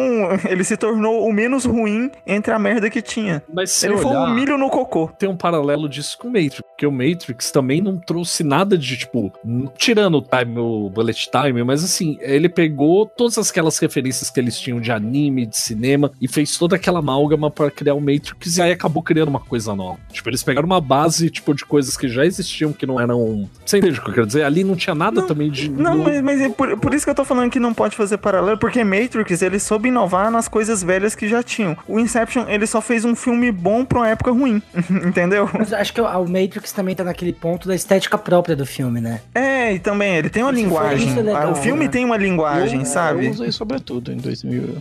[0.49, 3.43] ele se tornou o menos ruim entre a merda que tinha.
[3.53, 5.09] Mas Ele foi olhar, um milho no cocô.
[5.19, 8.97] tem um paralelo disso com o Matrix, porque o Matrix também não trouxe nada de,
[8.97, 9.33] tipo,
[9.77, 14.59] tirando o time, o bullet time, mas assim, ele pegou todas aquelas referências que eles
[14.59, 18.63] tinham de anime, de cinema, e fez toda aquela amálgama pra criar o Matrix, e
[18.63, 19.99] aí acabou criando uma coisa nova.
[20.11, 23.49] Tipo, eles pegaram uma base, tipo, de coisas que já existiam, que não eram...
[23.65, 24.45] Você entende o que eu quero dizer?
[24.45, 25.71] Ali não tinha nada Não, também de...
[25.71, 28.19] Não, mas, mas é por, por isso que eu tô falando que não pode fazer
[28.19, 31.77] paralelo, porque Matrix, ele soube inovar nas coisas velhas que já tinham.
[31.87, 34.63] O Inception, ele só fez um filme bom pra uma época ruim,
[35.07, 35.49] entendeu?
[35.53, 39.21] Mas acho que o, Matrix também tá naquele ponto da estética própria do filme, né?
[39.35, 41.09] É, e também, ele tem uma Isso linguagem.
[41.09, 41.91] isso é legal, Ah, o filme né?
[41.91, 43.27] tem uma linguagem, Eu- sabe?
[43.27, 44.77] Eu usei sobretudo em 2000.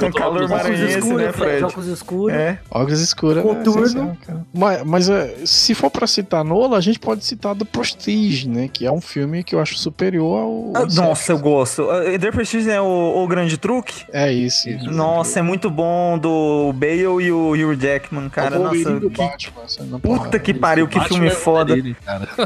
[0.00, 1.64] Com calor maranhense, escuros, né, Fred?
[1.64, 2.36] óculos escuros.
[2.36, 2.58] É.
[2.70, 3.94] Óculos escuras.
[3.94, 4.16] né?
[4.26, 4.46] Cara.
[4.52, 8.68] Mas, mas é, se for pra citar Nola, a gente pode citar The Prestige, né?
[8.72, 10.72] Que é um filme que eu acho superior ao.
[10.74, 11.88] Ah, ao Nossa, eu gosto.
[11.90, 14.04] Ah, The Prestige é o, o grande truque?
[14.12, 14.68] É isso.
[14.90, 16.28] Nossa, é muito bom do
[16.74, 18.56] Bale e o Hugh Jackman, cara.
[18.56, 21.74] É o Nossa, do que, Batman, puta que pariu, que Batman filme é foda.
[21.74, 21.96] dele.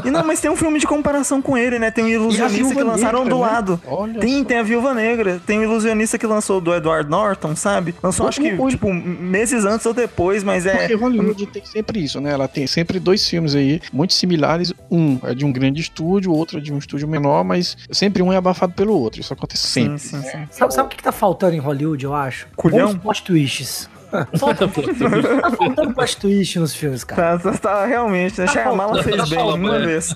[0.05, 1.91] E não, mas tem um filme de comparação com ele, né?
[1.91, 3.47] Tem o Ilusionista que lançaram Negra, do né?
[3.51, 3.81] lado.
[3.87, 4.45] Olha Tem, só.
[4.45, 5.41] tem a Viúva Negra.
[5.45, 7.93] Tem o Ilusionista que lançou do Edward Norton, sabe?
[8.01, 10.75] Lançou O- acho que, o- tipo, meses antes ou depois, mas é...
[10.77, 12.31] Porque Hollywood tem sempre isso, né?
[12.31, 14.73] Ela tem sempre dois filmes aí muito similares.
[14.91, 18.21] Um é de um grande estúdio, o outro é de um estúdio menor, mas sempre
[18.21, 19.19] um é abafado pelo outro.
[19.21, 19.99] Isso acontece Sim, sempre.
[19.99, 20.47] sim, sim.
[20.51, 22.47] Sabe, sabe o que, que tá faltando em Hollywood, eu acho?
[22.55, 22.93] Culhão?
[22.93, 23.89] Bons plot twists.
[24.37, 24.67] Falta,
[25.41, 27.37] tá faltando plot twist nos filmes, cara.
[27.39, 28.47] Tá, tá, tá, realmente, né?
[28.47, 29.67] Shyamala faltando, fez tá bem faltando.
[29.67, 30.15] uma vez.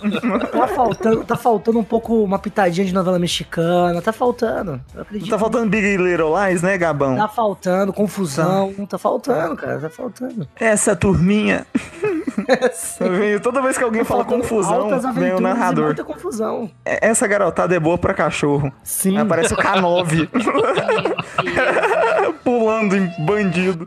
[0.52, 4.02] Tá faltando, tá faltando um pouco uma pitadinha de novela mexicana.
[4.02, 4.80] Tá faltando.
[4.94, 5.30] Eu acredito.
[5.30, 7.16] Tá faltando Big Little Lies, né, Gabão?
[7.18, 8.74] Tá faltando, confusão.
[8.88, 9.80] Tá faltando, cara.
[9.80, 10.48] Tá faltando.
[10.60, 11.66] Essa turminha.
[13.00, 15.86] Venho- Toda vez que alguém Tá fala confusão, vem o narrador.
[15.88, 16.70] Muita confusão.
[16.86, 18.72] É- Essa garotada é boa pra cachorro.
[18.84, 19.18] Sim.
[19.18, 20.44] Aparece o K9 Meu
[21.56, 22.36] Deus.
[22.44, 23.87] pulando em bandido.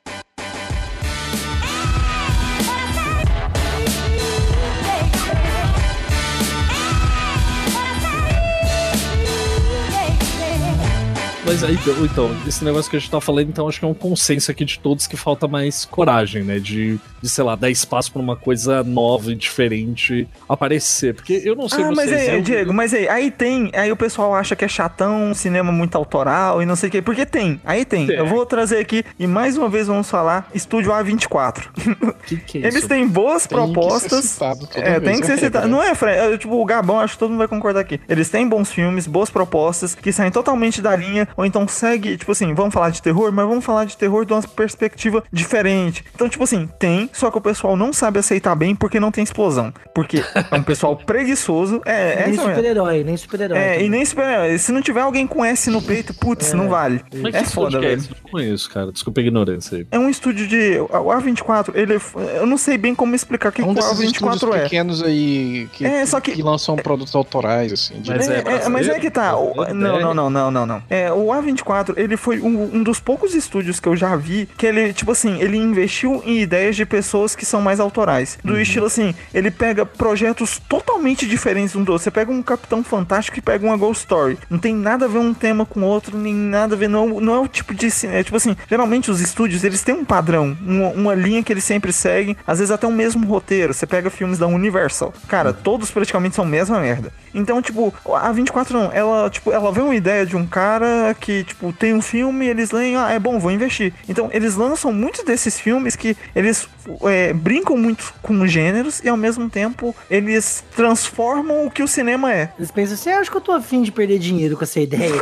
[11.51, 13.93] Mas aí, então, esse negócio que a gente tá falando, então, acho que é um
[13.93, 16.59] consenso aqui de todos que falta mais coragem, né?
[16.59, 21.13] De, de sei lá, dar espaço pra uma coisa nova e diferente aparecer.
[21.13, 23.91] Porque eu não sei Ah, mas vocês, aí, eu- Diego, mas aí, aí tem, aí
[23.91, 27.25] o pessoal acha que é chatão, cinema muito autoral e não sei o quê, porque
[27.25, 28.07] tem, aí tem.
[28.07, 28.15] Tem.
[28.15, 31.63] Eu vou trazer aqui e mais uma vez vamos falar Estúdio A24.
[32.27, 32.87] que que é Eles isso?
[32.87, 34.39] têm boas Tem que ser propostas.
[34.75, 35.67] É, tem que ser é citado.
[35.67, 36.17] Não é, Fred?
[36.33, 37.99] É, tipo, o Gabão, acho que todo mundo vai concordar aqui.
[38.07, 42.31] Eles têm bons filmes, boas propostas, que saem totalmente da linha, ou então segue, tipo
[42.31, 46.03] assim, vamos falar de terror, mas vamos falar de terror de uma perspectiva diferente.
[46.13, 49.23] Então, tipo assim, tem, só que o pessoal não sabe aceitar bem porque não tem
[49.23, 49.73] explosão.
[49.93, 51.81] Porque é um pessoal preguiçoso.
[51.85, 52.43] É, é nem mesmo.
[52.49, 53.57] super-herói, nem super-herói.
[53.57, 53.85] É, também.
[53.85, 57.01] e nem super Se não tiver alguém com S no peito, putz, não vale.
[57.33, 58.01] É que foda, que é velho.
[58.23, 58.91] Não conheço, cara.
[58.91, 59.87] Desculpa a ignorância aí.
[59.91, 60.79] É um estúdio de.
[60.79, 61.95] O A24, ele.
[61.95, 64.41] é- Eu não sei bem como explicar o que, É um que o desses estúdios
[64.43, 64.63] A24 é.
[64.63, 67.99] pequenos aí que, É, só que- lançam produtos autorais, assim.
[67.99, 69.31] de- Mas É, é é, mas é que tá.
[69.31, 69.73] não, É.
[69.73, 70.83] não, não, não, não, não.
[70.89, 74.65] É, o A24, ele foi um, um dos poucos estúdios que eu já vi que
[74.65, 78.37] ele, tipo assim, ele investiu em ideias de pessoas que são mais autorais.
[78.43, 82.03] Do estilo assim, ele pega projetos totalmente diferentes um do outro.
[82.03, 84.37] Você pega um Capitão Fantástico e pega uma Ghost Story.
[84.49, 86.87] Não tem nada a ver um tema com o outro, nem nada a ver.
[86.87, 87.87] Não, não é o tipo de.
[88.07, 91.63] É, tipo assim, geralmente os estúdios, eles têm um padrão, uma, uma linha que eles
[91.63, 93.73] sempre seguem, às vezes até o mesmo roteiro.
[93.73, 95.13] Você pega filmes da Universal.
[95.27, 97.11] Cara, todos praticamente são a mesma merda.
[97.33, 101.43] Então, tipo, a 24 não, ela, tipo, ela vê uma ideia de um cara que,
[101.43, 103.93] tipo, tem um filme, eles leem, ah, é bom, vou investir.
[104.09, 106.67] Então, eles lançam muitos desses filmes que eles
[107.03, 112.33] é, brincam muito com gêneros e ao mesmo tempo eles transformam o que o cinema
[112.33, 112.51] é.
[112.57, 115.11] Eles pensam assim, ah, acho que eu tô afim de perder dinheiro com essa ideia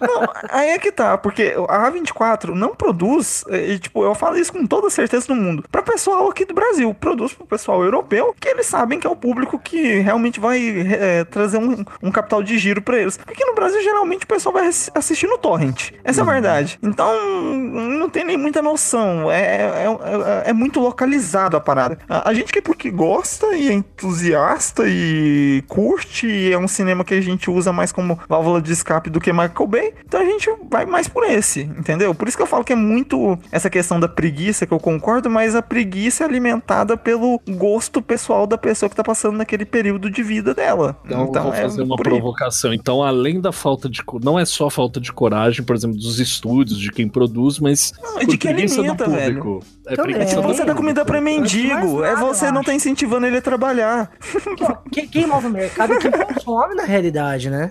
[0.00, 4.52] Não, aí é que tá, porque a A24 não produz, e tipo, eu falo isso
[4.52, 8.48] com toda certeza do mundo, pra pessoal aqui do Brasil, produz pro pessoal europeu, que
[8.48, 12.58] eles sabem que é o público que realmente vai é, trazer um, um capital de
[12.58, 13.16] giro pra eles.
[13.16, 15.92] Porque no Brasil, geralmente, o pessoal vai assi- assistir no torrent.
[16.04, 16.78] Essa é a verdade.
[16.82, 17.12] Então,
[17.54, 19.30] não tem nem muita noção.
[19.30, 19.86] É, é,
[20.46, 21.98] é- é muito localizado a parada.
[22.08, 26.68] A, a gente que é porque gosta e é entusiasta e curte, e é um
[26.68, 30.20] cinema que a gente usa mais como válvula de escape do que Michael Bay, então
[30.20, 32.14] a gente vai mais por esse, entendeu?
[32.14, 35.30] Por isso que eu falo que é muito essa questão da preguiça, que eu concordo,
[35.30, 40.10] mas a preguiça é alimentada pelo gosto pessoal da pessoa que tá passando naquele período
[40.10, 40.96] de vida dela.
[41.04, 42.72] Então, eu vou fazer uma provocação.
[42.72, 44.02] Então, além da falta de.
[44.22, 47.92] Não é só falta de coragem, por exemplo, dos estúdios, de quem produz, mas.
[48.02, 49.60] Não, é de quem preguiça alimenta, do público.
[49.86, 50.12] É Também.
[50.14, 52.74] preguiça É tipo do você dá comida pra mendigo, mais é nada, você não tá
[52.74, 54.10] incentivando ele a trabalhar.
[54.90, 57.70] Quem, quem move o mercado é quem consome na realidade, né?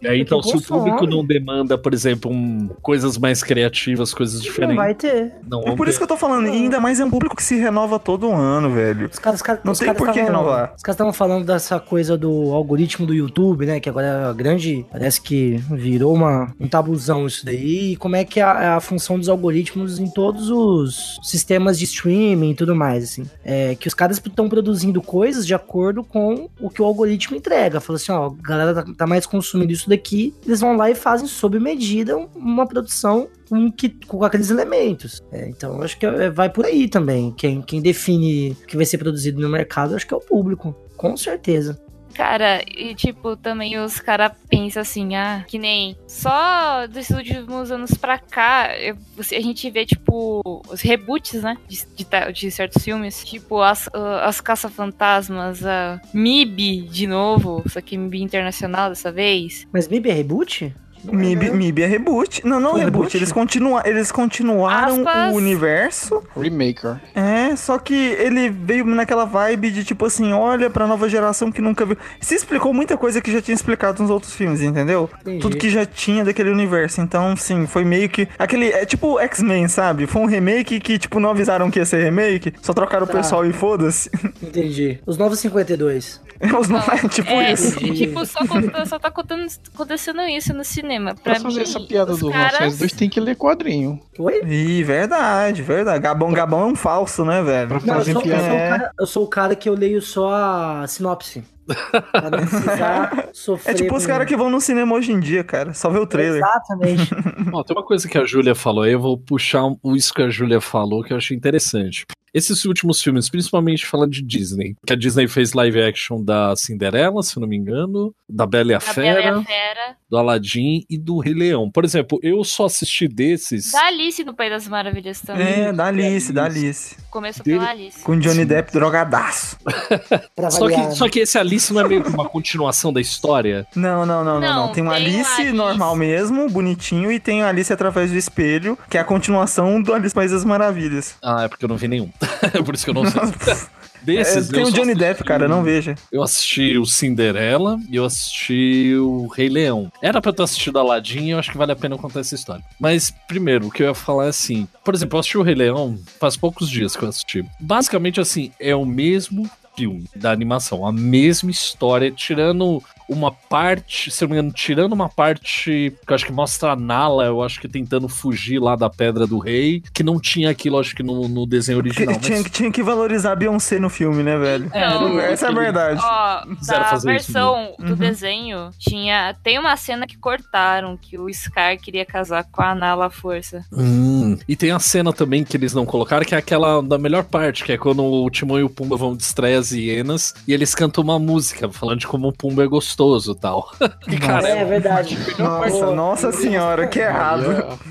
[0.00, 4.36] E aí, então, se o público não demanda, por exemplo, um- coisas mais criativas, coisas
[4.36, 4.76] Não diferentes.
[4.76, 5.32] vai ter.
[5.48, 7.42] Não, É por isso que eu tô falando, e ainda mais é um público que
[7.42, 9.08] se renova todo ano, velho.
[9.12, 10.74] Os caras, os caras, Não os tem caras por que renovar.
[10.76, 13.80] Os caras estavam falando dessa coisa do algoritmo do YouTube, né?
[13.80, 14.84] Que agora é a grande.
[14.90, 17.92] Parece que virou uma, um tabuzão isso daí.
[17.92, 21.78] E como é que é a, é a função dos algoritmos em todos os sistemas
[21.78, 23.24] de streaming e tudo mais, assim.
[23.44, 27.80] É que os caras estão produzindo coisas de acordo com o que o algoritmo entrega.
[27.80, 30.94] Fala assim, ó, a galera tá, tá mais consumindo isso daqui, eles vão lá e
[30.94, 35.22] fazem sob medida um- uma produção com, que, com aqueles elementos.
[35.32, 37.32] É, então, acho que é- vai por aí também.
[37.36, 40.74] Quem, quem define o que vai ser produzido no mercado, acho que é o público.
[40.96, 41.78] Com certeza.
[42.16, 47.90] Cara, e tipo, também os caras pensam assim, ah, que nem só dos últimos anos
[47.92, 50.40] pra cá, eu- a gente vê, tipo,
[50.70, 51.58] os reboots, né?
[51.68, 53.22] De, de de certos filmes.
[53.24, 59.66] Tipo, as, ah, as Caça-Fantasmas, a MIB de novo, só que MIB internacional dessa vez.
[59.70, 60.74] Mas MIB é reboot?
[61.12, 62.46] MIB, MIB é reboot.
[62.46, 62.96] Não, não Foi reboot.
[62.98, 63.16] reboot?
[63.16, 65.32] Eles, continua, eles continuaram Aspas.
[65.34, 66.22] o universo.
[66.36, 66.96] Remaker.
[67.14, 71.60] É, só que ele veio naquela vibe de tipo assim, olha pra nova geração que
[71.60, 71.96] nunca viu.
[72.20, 75.08] Se explicou muita coisa que já tinha explicado nos outros filmes, entendeu?
[75.22, 75.38] Entendi.
[75.40, 77.00] Tudo que já tinha daquele universo.
[77.00, 78.28] Então, sim, foi meio que.
[78.38, 78.70] Aquele.
[78.70, 80.06] É tipo X-Men, sabe?
[80.06, 83.12] Foi um remake que, tipo, não avisaram que ia ser remake, só trocaram Tá.
[83.12, 84.10] o pessoal e foda-se.
[84.42, 84.98] Entendi.
[85.06, 86.20] Os novos 52.
[86.58, 87.78] Os não é tipo é, isso.
[87.94, 88.40] tipo, só,
[88.86, 91.14] só tá acontecendo, acontecendo isso no cinema.
[91.14, 92.52] Pra, Pra fazer mim, essa piada do caras...
[92.52, 94.00] Rafael 2 tem que ler quadrinho.
[94.18, 94.42] Oi?
[94.44, 96.00] Ih, verdade, verdade.
[96.00, 97.68] Gabão, Gabão é um falso, né, velho?
[97.68, 98.78] Pra Não, eu, sou, eu, sou o piada.
[98.78, 101.42] cara, eu sou o cara que eu leio só a sinopse.
[101.66, 103.66] Pra não precisar sofrer.
[103.74, 105.74] É tipo os caras que vão no cinema hoje em dia, cara.
[105.74, 106.38] Só vê o trailer.
[106.42, 107.10] Exatamente.
[107.52, 109.62] Ó, tem uma coisa que a Júlia falou aí, eu vou puxar
[109.94, 112.06] isso que a Júlia falou que eu achei interessante.
[112.34, 117.22] Esses últimos filmes, principalmente falando de Disney, que a Disney fez live action da Cinderela,
[117.22, 119.96] se eu não me engano, da Bela e a Fera, Bela e a Fera.
[120.10, 121.70] do Aladdin e do Rei Leão.
[121.70, 123.72] Por exemplo, eu só assisti desses.
[123.72, 125.46] Da Alice no País das Maravilhas também.
[125.46, 126.96] É, da Alice, da Alice.
[127.16, 128.00] Começou Dele- pela Alice.
[128.00, 129.56] Com Johnny Depp drogadaço.
[130.50, 133.66] Só que, só que esse Alice não é meio que uma continuação da história?
[133.74, 134.66] Não, não, não, não, não.
[134.66, 135.52] Não, Tem o Alice, Alice.
[135.52, 139.94] normal mesmo, bonitinho, e tem o Alice através do espelho, que é a continuação do
[139.94, 141.14] Alice País das Maravilhas.
[141.22, 142.10] Ah, é porque eu não vi nenhum.
[142.66, 143.20] Por isso que eu não sei.
[144.12, 145.94] É, Desses, tem eu o Johnny Depp, cara, não veja.
[146.10, 149.90] Eu assisti o Cinderela e eu assisti o Rei Leão.
[150.00, 152.34] Era pra eu ter assistido Aladdin e eu acho que vale a pena contar essa
[152.34, 152.64] história.
[152.78, 155.54] Mas, primeiro, o que eu ia falar é assim: por exemplo, eu assisti o Rei
[155.54, 157.44] Leão faz poucos dias que eu assisti.
[157.58, 164.22] Basicamente, assim, é o mesmo filme da animação, a mesma história, tirando uma parte, se
[164.24, 167.42] eu não me engano, tirando uma parte que eu acho que mostra a Nala, eu
[167.42, 171.02] acho que tentando fugir lá da Pedra do Rei, que não tinha aquilo, acho que
[171.02, 172.18] no, no desenho Que- original.
[172.20, 174.66] tinha, mas- tinha que valorizar a Beyoncé no filme, né, velho?
[174.66, 176.00] Então, Essa é a verdade.
[176.02, 177.94] Ó, da fazer isso versão do Uhum.
[177.96, 179.34] desenho, tinha.
[179.42, 183.64] Tem uma cena que cortaram que o Scar queria casar com a Nala à força.
[183.72, 184.36] Hum.
[184.48, 187.62] E tem a cena também que eles não colocaram, que é aquela da melhor parte,
[187.64, 191.04] que é quando o Timão e o Pumba vão distrair as hienas e eles cantam
[191.04, 193.70] uma música falando de como o Pumba é gostoso e tal.
[194.08, 195.18] E, cara, É verdade.
[195.38, 197.44] Nossa, nossa senhora, que errado.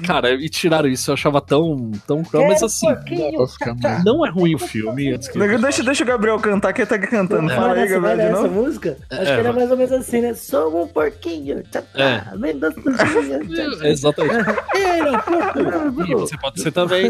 [0.05, 4.55] Cara, e tiraram isso, eu achava tão, tão cruel, mas assim, mais- não é ruim
[4.55, 5.13] o filme.
[5.13, 7.49] antes que- Deixa, deixa o Gabriel cantar, que ele tá cantando.
[7.49, 8.49] Fala aí, Gabriel, de novo.
[8.49, 8.97] música?
[9.11, 10.33] Acho É, que era mais ou menos assim, né?
[10.33, 11.59] Sou um porquinho.
[11.59, 11.63] É.
[11.63, 12.33] Tchá, tchá.
[13.83, 14.49] Exatamente.
[14.75, 16.01] Era pouco.
[16.07, 17.09] E você pode ser também.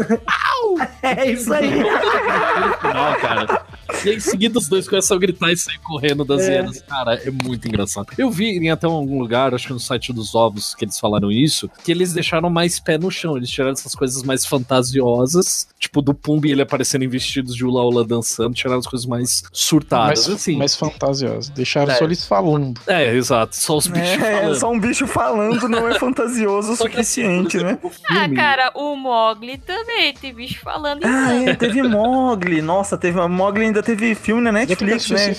[1.02, 1.70] É isso aí.
[2.80, 3.62] final, cara.
[4.04, 6.54] E aí, em seguida, os dois começam a gritar e sair correndo das É.
[6.54, 6.80] hienas.
[6.82, 7.85] Cara, é muito engraçado.
[8.18, 11.30] Eu vi em até algum lugar, acho que no site dos ovos, que eles falaram
[11.30, 13.36] isso, que eles deixaram mais pé no chão.
[13.36, 17.82] Eles tiraram essas coisas mais fantasiosas, tipo do Pumbi ele aparecendo em vestidos de Ula
[17.84, 20.26] Ula dançando, tiraram as coisas mais surtadas.
[20.26, 20.56] mais, assim.
[20.56, 21.52] mais fantasiosa.
[21.54, 21.96] Deixaram É.
[21.96, 22.80] só eles falando.
[22.86, 23.56] É, exato.
[23.56, 24.54] Só os bichos É, falando.
[24.58, 27.78] só um bicho falando não é fantasioso o Só que suficiente, né?
[28.08, 32.62] Ah, cara, o Mogli também tem bicho falando em Ah, é, teve Mogli.
[32.62, 35.36] Nossa, teve Mogli ainda teve filme na Netflix, né?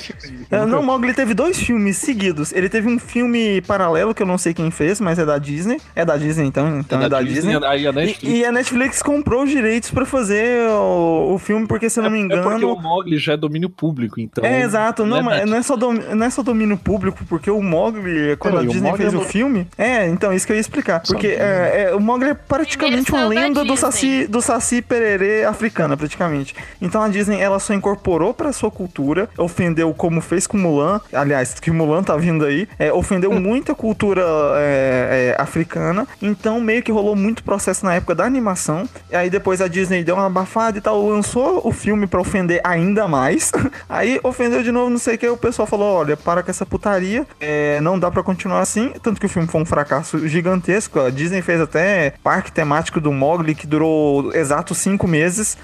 [0.52, 2.37] É, Não, Mogli teve dois filmes seguidos.
[2.54, 5.80] Ele teve um filme paralelo que eu não sei quem fez, mas é da Disney.
[5.96, 6.80] É da Disney, então.
[6.80, 7.56] Então é, da, Disney.
[7.66, 8.24] Aí a E, Netflix.
[8.38, 12.10] e a Netflix comprou os direitos pra fazer o, o filme, porque se eu não
[12.10, 12.82] me É porque o engano.
[12.82, 14.44] Mogli já é domínio público, então.
[14.44, 15.06] É, exato.
[15.06, 17.62] Não, é mas Net- não é, só dom- não é só domínio público, porque o
[17.62, 19.68] Mogli, quando a o Disney Mogli fez é o filme.
[19.78, 21.02] É, então, isso que eu ia explicar.
[21.02, 23.78] Porque é, é, o Mogli é praticamente uma lenda do Disney.
[23.78, 26.56] saci, do saci pererê africana, praticamente.
[26.82, 31.00] Então a Disney, ela só incorporou pra sua cultura, ofendeu como fez com Mulan.
[31.14, 32.68] Aliás, que Mulan tá vindo aí.
[32.78, 34.24] é, ofendeu muito a cultura
[34.58, 36.08] é, é, africana.
[36.22, 38.88] Então meio que rolou muito processo na época da animação.
[39.12, 42.62] E aí depois a Disney deu uma abafada e tal, lançou o filme pra ofender
[42.64, 43.52] ainda mais.
[43.88, 45.28] aí ofendeu de novo, não sei o que.
[45.28, 47.26] O pessoal falou: olha, para com essa putaria.
[47.40, 48.94] é, não dá pra continuar assim.
[49.02, 51.00] Tanto que o filme foi um fracasso gigantesco.
[51.00, 55.58] A Disney fez até parque temático do Mogli que durou exatos cinco meses.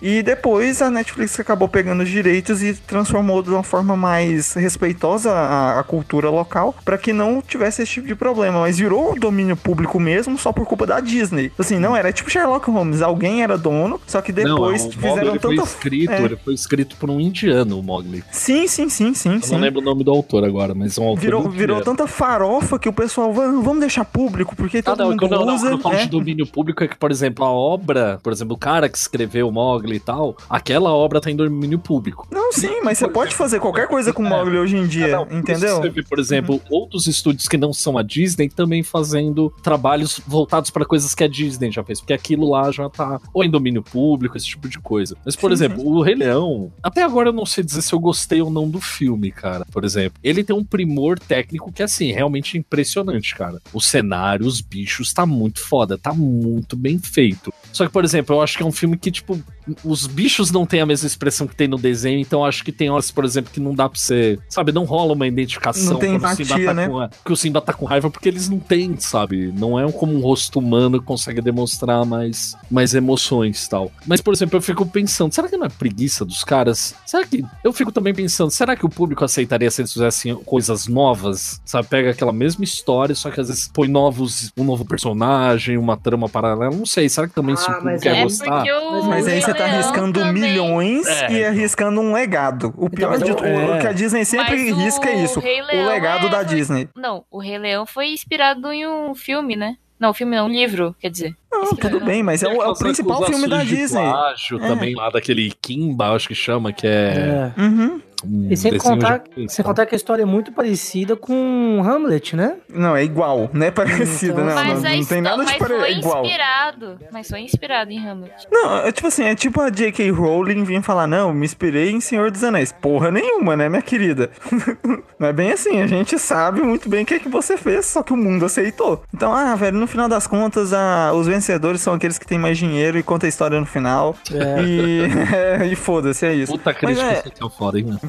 [0.00, 5.32] E depois a Netflix acabou pegando os direitos e transformou de uma forma mais respeitosa
[5.32, 5.95] a, a cultura
[6.30, 8.60] local para que não tivesse esse tipo de problema.
[8.60, 11.52] Mas virou domínio público mesmo só por culpa da Disney.
[11.58, 13.02] Assim, não era tipo Sherlock Holmes.
[13.02, 15.68] Alguém era dono, só que depois não, Mogli, fizeram ele foi tanta.
[15.68, 16.22] escrito, é.
[16.22, 18.22] ele foi escrito por um indiano, o Mogli.
[18.30, 19.52] Sim, sim, sim, sim, Eu sim.
[19.54, 22.78] não lembro o nome do autor agora, mas é um autor Virou, virou tanta farofa
[22.78, 25.68] que o pessoal, "Vamos- deixar público, porque Ah, todo não, mundo não, não, usa.
[25.68, 26.04] eu falo é.
[26.04, 29.48] de domínio público é que, por exemplo, a obra, por exemplo, o cara que escreveu
[29.48, 32.26] o Mogli e tal, aquela obra tá em domínio público.
[32.30, 35.12] Não, sim, mas você pode fazer qualquer coisa com o Mogli hoje em dia, É.
[35.12, 35.75] Não, por isso entendeu?
[35.82, 40.70] Você vê, por exemplo, outros estúdios que não são a Disney também fazendo trabalhos voltados
[40.70, 43.82] para coisas que a Disney já fez, porque aquilo lá já tá ou em domínio
[43.82, 45.16] público, esse tipo de coisa.
[45.24, 48.00] Mas, por Sim, exemplo, o Rei Leão, até agora eu não sei dizer se eu
[48.00, 49.64] gostei ou não do filme, cara.
[49.70, 53.60] Por exemplo, ele tem um primor técnico que, assim, realmente impressionante, cara.
[53.72, 57.52] O cenário, os bichos, tá muito foda, tá muito bem feito.
[57.72, 59.38] Só que, por exemplo, eu acho que é um filme que, tipo,
[59.84, 62.88] os bichos não têm a mesma expressão que tem no desenho, então acho que tem
[62.90, 66.18] horas, por exemplo, que não dá pra você, sabe, não rola uma identificação Não tem
[66.18, 66.88] quando o Simba empatia, tá né?
[66.88, 69.52] com que o Simba tá com raiva, porque eles não têm, sabe?
[69.56, 73.90] Não é como um rosto humano que consegue demonstrar mais, mais emoções e tal.
[74.06, 76.94] Mas, por exemplo, eu fico pensando, será que não é preguiça dos caras?
[77.04, 77.44] Será que.
[77.64, 81.60] Eu fico também pensando, será que o público aceitaria se eles fizessem coisas novas?
[81.64, 85.96] Sabe, pega aquela mesma história, só que às vezes põe novos, um novo personagem, uma
[85.96, 86.74] trama paralela.
[86.74, 88.64] Não sei, será que também Ah, público mas quer É gostar?
[88.64, 91.32] o Mas aí você tá Leão arriscando também- milhões É.
[91.32, 92.72] e arriscando um legado.
[92.76, 93.76] O pior mas de tudo, é.
[93.76, 95.40] o que a Disney sempre Mas o risca é isso.
[95.40, 96.88] O legado é- da Disney.
[96.96, 99.76] Não, o Rei Leão foi inspirado em um filme, né?
[99.98, 101.34] Não, filme não, um livro, quer dizer.
[101.50, 104.02] Não, tudo bem, mas é o, é o principal filme da Disney.
[104.02, 104.68] plágio É.
[104.68, 107.52] também lá daquele Kimba, acho que chama, que é.
[107.56, 107.60] É.
[107.60, 108.00] Uhum.
[108.24, 112.34] Um E sem contar, japonês, sem contar que a história é muito parecida com Hamlet,
[112.36, 112.56] né?
[112.68, 115.50] Não, é igual, não é parecido, Então- não, mas não, a não tem nada de
[115.50, 116.24] mas pare- foi igual.
[116.24, 116.98] inspirado.
[117.12, 118.32] Mas foi inspirado em Hamlet.
[118.50, 120.10] Não, é tipo assim, é tipo a J.K.
[120.10, 122.72] Rowling vir falar, não, me inspirei em Senhor dos Anéis.
[122.72, 124.30] Porra nenhuma, né, minha querida?
[125.18, 127.86] não é bem assim, a gente sabe muito bem o que é que você fez,
[127.86, 129.02] só que o mundo aceitou.
[129.14, 132.56] Então, ah, velho, no final das contas, ah, os vencedores são aqueles que têm mais
[132.58, 134.14] dinheiro e conta a história no final.
[134.32, 134.62] É.
[134.62, 136.52] E, e foda-se, é isso.
[136.52, 138.00] Puta crítica Mas é, social foda, hein, mano?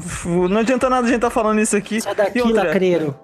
[0.48, 2.00] Não adianta nada a gente tá falando isso aqui.
[2.00, 3.14] Sai daqui, E outra- lacreiro.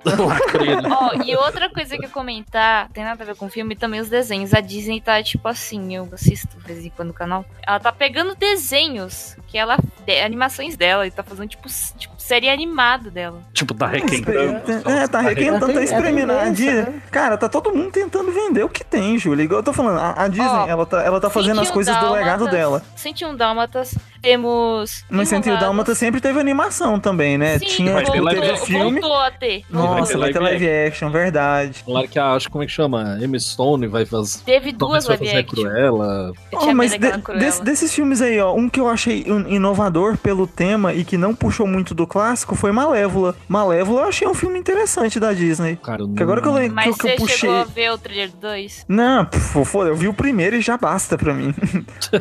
[0.91, 4.01] Ó, e outra coisa que eu comentar, tem nada a ver com o filme, também
[4.01, 4.55] os desenhos.
[4.55, 7.45] A Disney tá tipo assim, eu assisto de vez em quando no canal.
[7.67, 9.77] Ela tá pegando desenhos que ela.
[10.07, 13.41] de- animações dela, e tá fazendo tipo, tipo série animada dela.
[13.53, 14.89] Tipo, tá requentando.
[14.91, 16.33] É, tá requentando, tá espremendo.
[16.33, 17.03] A Disney, né?
[17.11, 19.45] cara, tá todo mundo tentando vender o que tem, Júlia.
[19.45, 21.73] Igual eu tô falando, a, a Disney, Ó, ela, tá, ela tá fazendo as 101
[21.75, 22.83] coisas do legado Dálmatas, dela.
[22.97, 23.95] 101 Dálmatas,
[24.25, 25.05] temos.
[25.11, 25.67] Mas 101 Enrolados.
[25.69, 27.59] Dálmata sempre teve animação também, né?
[27.59, 28.67] Sim, Tinha, tipo, live teve action.
[28.67, 29.01] filme.
[29.01, 29.63] Voltou a ter.
[29.71, 31.83] Nossa, vai ter live action, verdade.
[31.85, 33.19] Claro que a, acho como é que chama?
[33.21, 34.39] Emma Stone vai fazer.
[34.45, 35.63] Teve duas vai live fazer action.
[35.65, 36.33] Cruella.
[36.53, 37.45] Oh, mas de- Cruella.
[37.45, 41.17] desse- desses filmes aí, ó, um que eu achei in- inovador pelo tema e que
[41.17, 43.37] não puxou muito do clássico foi Malévola.
[43.49, 45.77] Malévola eu achei um filme interessante da Disney.
[45.77, 47.37] Cara, eu Que agora que eu lembro que, Mas eu- que eu você puxei.
[47.39, 48.85] chegou a ver o trailer 2?
[48.89, 49.27] Não,
[49.65, 51.55] foda, eu vi o primeiro e já basta pra mim.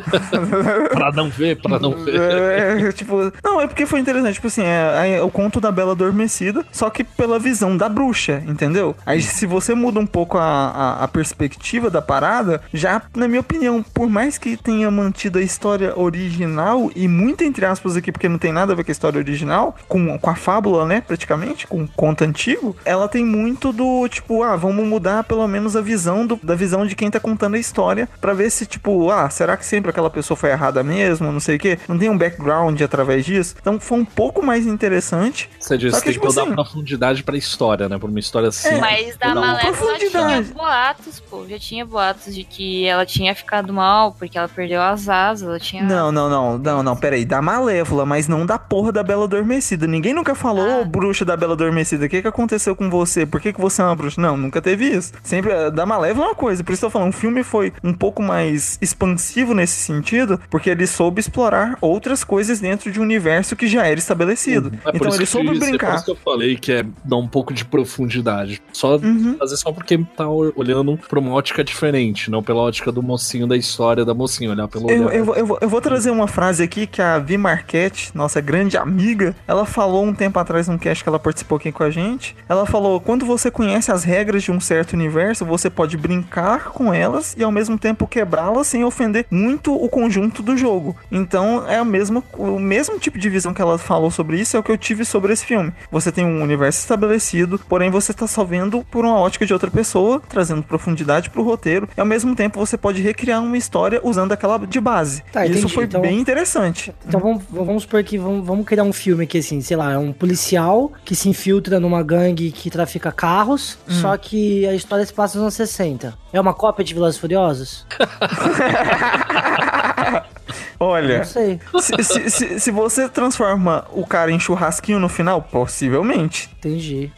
[0.92, 1.93] Pra não ver, pra não ver.
[2.08, 5.92] É, tipo, não, é porque foi interessante, tipo assim, é, é o conto da Bela
[5.92, 8.94] Adormecida, só que pela visão da bruxa, entendeu?
[9.04, 13.40] Aí se você muda um pouco a, a, a perspectiva da parada, já, na minha
[13.40, 18.28] opinião, por mais que tenha mantido a história original, e muito entre aspas aqui, porque
[18.28, 21.66] não tem nada a ver com a história original, com, com a fábula, né, praticamente,
[21.66, 25.80] com o conto antigo, ela tem muito do, tipo, ah, vamos mudar pelo menos a
[25.80, 29.28] visão do, da visão de quem tá contando a história, pra ver se, tipo, ah,
[29.30, 31.78] será que sempre aquela pessoa foi errada mesmo, não sei o quê?
[31.88, 33.54] Não tem um background através disso?
[33.60, 35.48] Então foi um pouco mais interessante.
[35.58, 37.98] Você disse que tem tipo que dar assim- profundidade pra história, né?
[37.98, 38.78] Por uma história assim.
[38.80, 40.44] Mas da Malévola profundidade.
[40.44, 41.46] tinha boatos, pô.
[41.48, 45.58] Já tinha boatos de que ela tinha ficado mal porque ela perdeu as asas, ela
[45.58, 45.82] tinha...
[45.82, 49.86] Não, não, não, não, não, peraí, da Malévola, mas não da porra da Bela Adormecida.
[49.86, 50.80] Ninguém nunca falou, Ah.
[50.80, 53.26] ô bruxa da Bela Adormecida, o que que aconteceu com você?
[53.26, 54.20] Por que que você é uma bruxa?
[54.20, 55.12] Não, nunca teve isso.
[55.22, 57.42] Sempre, eh, da Malévola é uma coisa, por isso que eu tô falando, o filme
[57.42, 62.98] foi um pouco mais expansivo nesse sentido, porque ele soube explorar outras coisas dentro de
[63.00, 64.72] um universo que já era estabelecido.
[64.84, 65.96] É por então ele que- soube é por brincar.
[65.96, 68.60] isso que eu falei que é dar um pouco de profundidade.
[68.72, 69.36] Só Uhum.
[69.38, 73.56] fazer só porque tá olhando pra uma ótica diferente, não pela ótica do mocinho da
[73.56, 75.14] história da mocinha, olhar pelo Eu, olhar.
[75.16, 78.40] eu, vou- eu, vou- eu vou trazer uma frase aqui que a Vi Marquette, nossa
[78.40, 81.90] grande amiga, ela falou um tempo atrás num cast que ela participou aqui com a
[81.90, 82.34] gente.
[82.48, 86.92] Ela falou: quando você conhece as regras de um certo universo, você pode brincar com
[86.92, 90.96] elas e ao mesmo tempo quebrá-las sem ofender muito o conjunto do jogo.
[91.10, 94.60] Então é a mesma, o mesmo tipo de visão que ela falou sobre isso é
[94.60, 95.72] o que eu tive sobre esse filme.
[95.90, 99.70] Você tem um universo estabelecido, porém você tá só vendo por uma ótica de outra
[99.70, 104.32] pessoa, trazendo profundidade pro roteiro, e ao mesmo tempo você pode recriar uma história usando
[104.32, 105.22] aquela de base.
[105.32, 106.94] Tá, Isso foi Então- bem interessante.
[107.06, 109.98] Então vamos, vamos supor que vamos, vamos criar um filme que, assim, sei lá, é
[109.98, 113.92] um policial que se infiltra numa gangue que trafica carros, Hum.
[114.00, 116.14] só que a história se passa nos anos 60.
[116.32, 117.86] É uma cópia de Velozes e Furiosos?
[120.84, 121.60] Olha, Não sei.
[121.80, 126.50] se, se, se, se você transforma o cara em churrasquinho no final, possivelmente.
[126.58, 127.10] Entendi.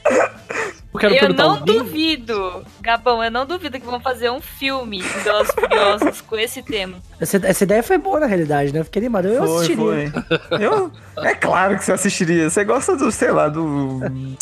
[0.96, 5.00] Eu quero eu perguntar não duvido, Gabão, eu não duvido que vão fazer um filme
[5.02, 6.96] de Velozes Furiosos com esse tema.
[7.20, 8.80] Essa, essa ideia foi boa na realidade, né?
[8.80, 9.28] Eu Fiquei animado.
[9.28, 9.76] Eu Foi, assistiria.
[9.78, 10.64] foi.
[10.64, 12.48] Eu, é claro que você assistiria.
[12.50, 14.00] Você gosta do, sei lá, do.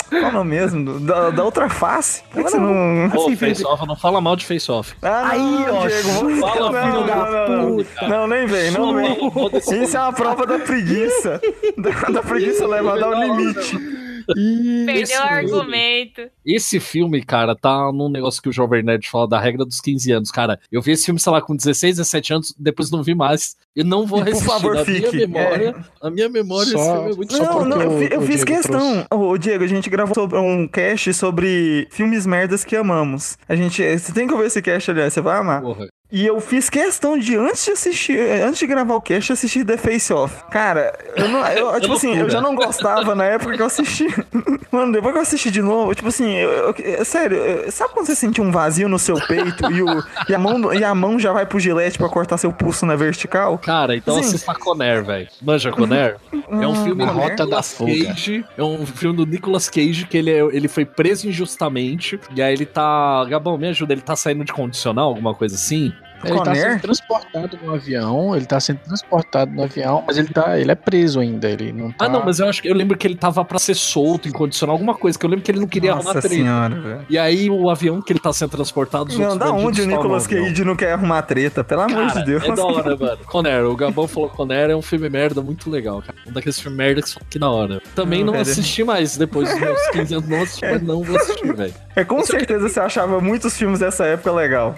[0.09, 0.85] Qual é o nome mesmo?
[0.85, 2.23] Do- Da, da outra face?
[2.33, 3.11] Por que você não.
[3.11, 4.95] Pô, Assim, Face Off, não fala mal de Face Off.
[5.03, 7.77] Ah, Aí, não, ó, Diego, vamos- fala, não, filho não, da não, não.
[7.77, 8.09] puta.
[8.09, 9.19] Não, nem vem, não vem.
[9.83, 11.41] Isso é uma prova da preguiça.
[11.77, 13.77] Da, da preguiça levada ao limite.
[14.27, 16.23] Perdeu o argumento.
[16.45, 20.13] Esse filme, cara, tá num negócio que o Jovem Nerd fala da regra dos 15
[20.13, 20.31] anos.
[20.31, 23.57] Cara, eu vi esse filme, sei lá, com 16, 17 anos, depois não vi mais.
[23.75, 24.47] Eu não vou Por resistir.
[24.49, 25.11] favor, na fique.
[25.11, 28.21] minha memória, a minha memória, Só- esse filme é muito Não, não, eu, o- eu
[28.21, 29.07] o fiz Diego questão.
[29.11, 33.37] Ô, Diego, a gente gravou sobre um cast sobre filmes merdas que amamos.
[33.49, 33.83] A gente.
[33.99, 35.61] Você tem que ouvir esse cast, aliás, você vai amar.
[35.63, 35.89] Porra.
[36.17, 39.77] E eu fiz questão de, antes de assistir, antes de gravar o cast, assistir The
[39.77, 40.45] Face Off.
[40.49, 41.45] Cara, eu não.
[41.49, 44.07] Eu, tipo assim, eu já não gostava na época que eu assisti.
[44.71, 47.93] Mano, depois que eu assisti de novo, tipo assim, eu, eu- é sério, eu- sabe
[47.95, 50.95] quando você sente um vazio no seu peito e, o, e, a mão, e a
[50.95, 53.59] mão já vai pro gilete pra cortar seu pulso na vertical?
[53.59, 54.21] Cara, então Sim.
[54.21, 55.29] assista Conner, velho.
[55.43, 56.17] Manja Conner?
[56.49, 57.57] É um filme A do Rota da.
[57.63, 58.45] Cage.
[58.57, 62.21] É um filme do Nicolas Cage que ele, é- ele foi preso injustamente.
[62.37, 63.25] E aí ele tá.
[63.29, 65.93] Gabão, me ajuda, ele tá saindo de condicional, alguma coisa assim?
[66.29, 70.59] Ele tá sendo transportado no avião, ele tá sendo transportado no avião, mas ele tá,
[70.59, 72.07] ele é preso ainda, ele não tá...
[72.07, 74.75] Ah, não, mas eu acho que eu lembro que ele tava pra ser solto, incondicional,
[74.75, 76.37] alguma coisa, que eu lembro que ele não queria arrumar Nossa treta.
[76.37, 77.07] senhora, velho.
[77.09, 80.27] E aí o avião que ele tá sendo transportado, os Não, da onde o Nicolas.
[80.27, 81.63] Cage não quer arrumar treta?
[81.65, 82.45] Pelo amor Cara, de Deus.
[82.45, 83.19] É da hora, mano.
[83.27, 86.15] Conner, o Gabão falou Conner é um filme merda muito legal, cara.
[86.27, 87.81] Um daqueles filmes merda que são que da hora.
[87.95, 91.17] Também Não, não, assisti mais, depois dos meus 15 anos não assisti, mas não vou
[91.17, 91.75] assistir, velho.
[91.97, 94.75] É com certeza você achava muitos filmes dessa época legal.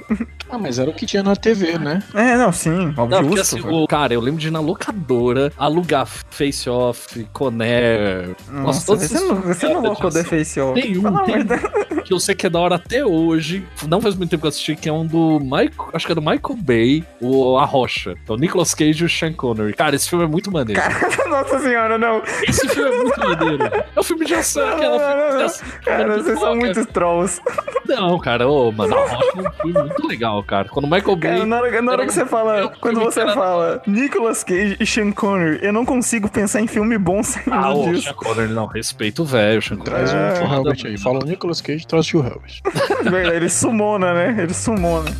[0.50, 2.02] Ah, mas era o que tinha na TV, né?
[2.14, 3.26] É, não, sim, Não, óbvio.
[3.26, 8.34] porque assim, o, cara, eu lembro de ir na locadora alugar Face Off, Conner.
[8.50, 10.24] Nossa, todos você não, você não colocou The.
[10.24, 10.80] Face Off.
[10.80, 13.64] Tem um, tem um que eu sei que é da hora até hoje.
[13.88, 15.90] Não faz muito tempo que eu assisti, que é um do Michael.
[15.92, 18.14] Acho que é do Michael Bay, o A Rocha.
[18.22, 19.72] Então, Nicolas Cage e o Sean Connery.
[19.74, 20.80] Cara, esse filme é muito maneiro.
[21.28, 22.22] Nossa senhora, não.
[22.46, 23.64] Esse filme é muito maneiro.
[23.94, 25.68] É um filme de ação, Não, aquela não, filme não, de ação.
[25.84, 27.40] Cara, muito vocês são muitos trolls.
[27.86, 30.68] Não, cara, ô, mano, A Rocha é um filme muito legal, cara.
[30.68, 31.25] Quando o Michael Bay.
[31.26, 35.12] Cara, na hora, na hora que você fala, quando você fala Nicolas Cage e Sean
[35.12, 38.02] Connery, eu não consigo pensar em filme bom saindo Ah, o disso.
[38.04, 40.04] Sean Connery, não, respeito o velho, Sean Connery.
[40.06, 40.32] Traz É.
[40.40, 40.98] Tio Helbert aí.
[40.98, 42.60] Fala o Nicolas Cage, traz o Tio Helbert.
[43.10, 44.42] Verdade, ele sumona, né?
[44.42, 45.10] Ele sumona.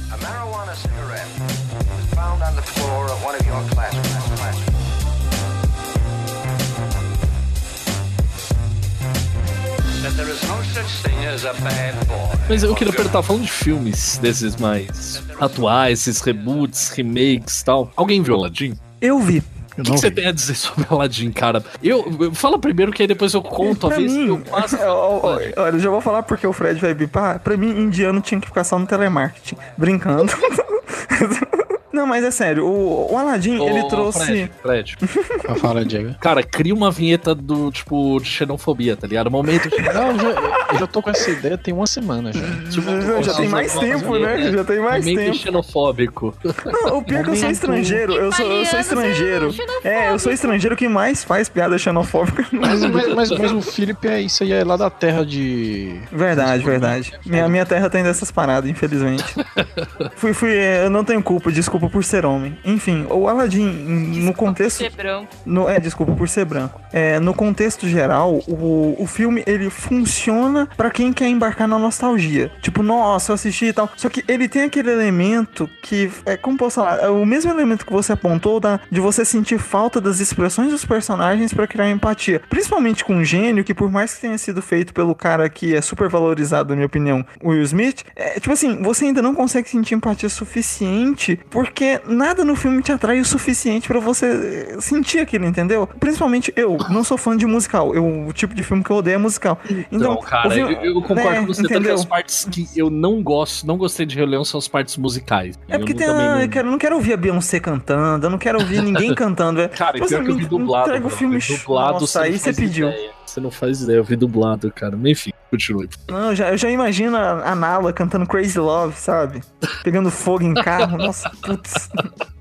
[12.49, 17.91] Mas eu queria perguntar, falando de filmes desses mais atuais, esses reboots, remakes e tal.
[17.97, 18.75] Alguém viu Aladdin?
[19.01, 19.43] Eu vi.
[19.79, 21.63] O que, que você tem a dizer sobre Aladdin, cara?
[21.83, 24.61] Eu, eu- fala primeiro que aí depois eu conto a vez que eu mim, ó,
[24.87, 27.41] ó, ó, olha, eu já vou falar porque o Fred vai bipar.
[27.41, 29.57] Pra mim, indiano tinha que ficar só no telemarketing.
[29.77, 30.33] Brincando.
[31.97, 34.51] Não, mas é sério, o, o Aladdin, Ô, ele trouxe.
[34.63, 34.97] Fred, Fred.
[35.59, 36.15] Fala, Diego.
[36.21, 39.31] Cara, cria uma vinheta do tipo de xenofobia, tá ligado?
[39.31, 39.81] Momento de.
[39.81, 40.29] Não, eu já,
[40.73, 42.43] eu já tô com essa ideia tem uma semana já.
[42.71, 44.53] Tipo, Já, já tem mais tempo, né?
[44.53, 45.37] Já tem mais Momento tempo.
[45.39, 46.35] xenofóbico.
[46.67, 48.13] Não, o pior é que eu sou estrangeiro.
[48.13, 49.55] Eu sou, eu sou estrangeiro.
[49.83, 52.45] É, eu sou estrangeiro que mais faz piada xenofóbica.
[52.53, 55.99] Mas, mas, mas, mas o Felipe é isso aí, é lá da terra de.
[56.13, 57.13] Verdade, verdade.
[57.25, 59.25] Minha, minha terra tem dessas paradas, infelizmente.
[60.17, 62.59] fui, fui, é, eu não tenho culpa, desculpa por ser homem.
[62.65, 64.79] Enfim, o Aladdin, no contexto.
[64.79, 65.29] Ser branco.
[65.45, 66.81] No, é, desculpa por ser branco.
[66.93, 72.51] É, no contexto geral, o, o filme ele funciona pra quem quer embarcar na nostalgia.
[72.61, 73.91] Tipo, nossa, eu assisti e tal.
[73.97, 77.85] Só que ele tem aquele elemento que é como posso falar, é o mesmo elemento
[77.85, 82.41] que você apontou da, de você sentir falta das expressões dos personagens pra criar empatia.
[82.49, 85.81] Principalmente com o gênio, que por mais que tenha sido feito pelo cara que é
[85.81, 89.69] super valorizado, na minha opinião, o Will Smith, é, tipo assim, você ainda não consegue
[89.69, 91.39] sentir empatia suficiente
[91.77, 95.87] porque nada no filme te atrai o suficiente pra você eh, sentir aquilo, entendeu?
[96.01, 97.95] Principalmente eu, não sou fã de musical.
[97.95, 99.61] Eu, o tipo de filme que eu odeio é musical.
[99.69, 101.95] Então, Então, cara, filme- eu, eu concordo né, com você, tanto que entendeu?
[101.95, 105.59] as partes que eu não gosto, não gostei de Rei Leão são as partes musicais.
[105.69, 108.39] É porque eu tem, não- eu, quero, não quero ouvir a Beyoncé cantando, eu não
[108.39, 109.61] quero ouvir ninguém cantando.
[109.61, 109.69] é.
[109.69, 110.89] Cara, e Você pior que eu vi dublado.
[110.89, 112.89] entrega o filme dublado, Nossa, aí você pediu.
[112.89, 113.11] ideia.
[113.37, 114.97] Você não faz ideia, eu vi dublado, cara.
[114.97, 115.91] Mas Enfim, continue.
[116.09, 119.43] Não, eu já, eu já imagino a, a Nala cantando Crazy Love, sabe?
[119.85, 120.97] Pegando fogo em carro.
[121.05, 121.91] Nossa, putz.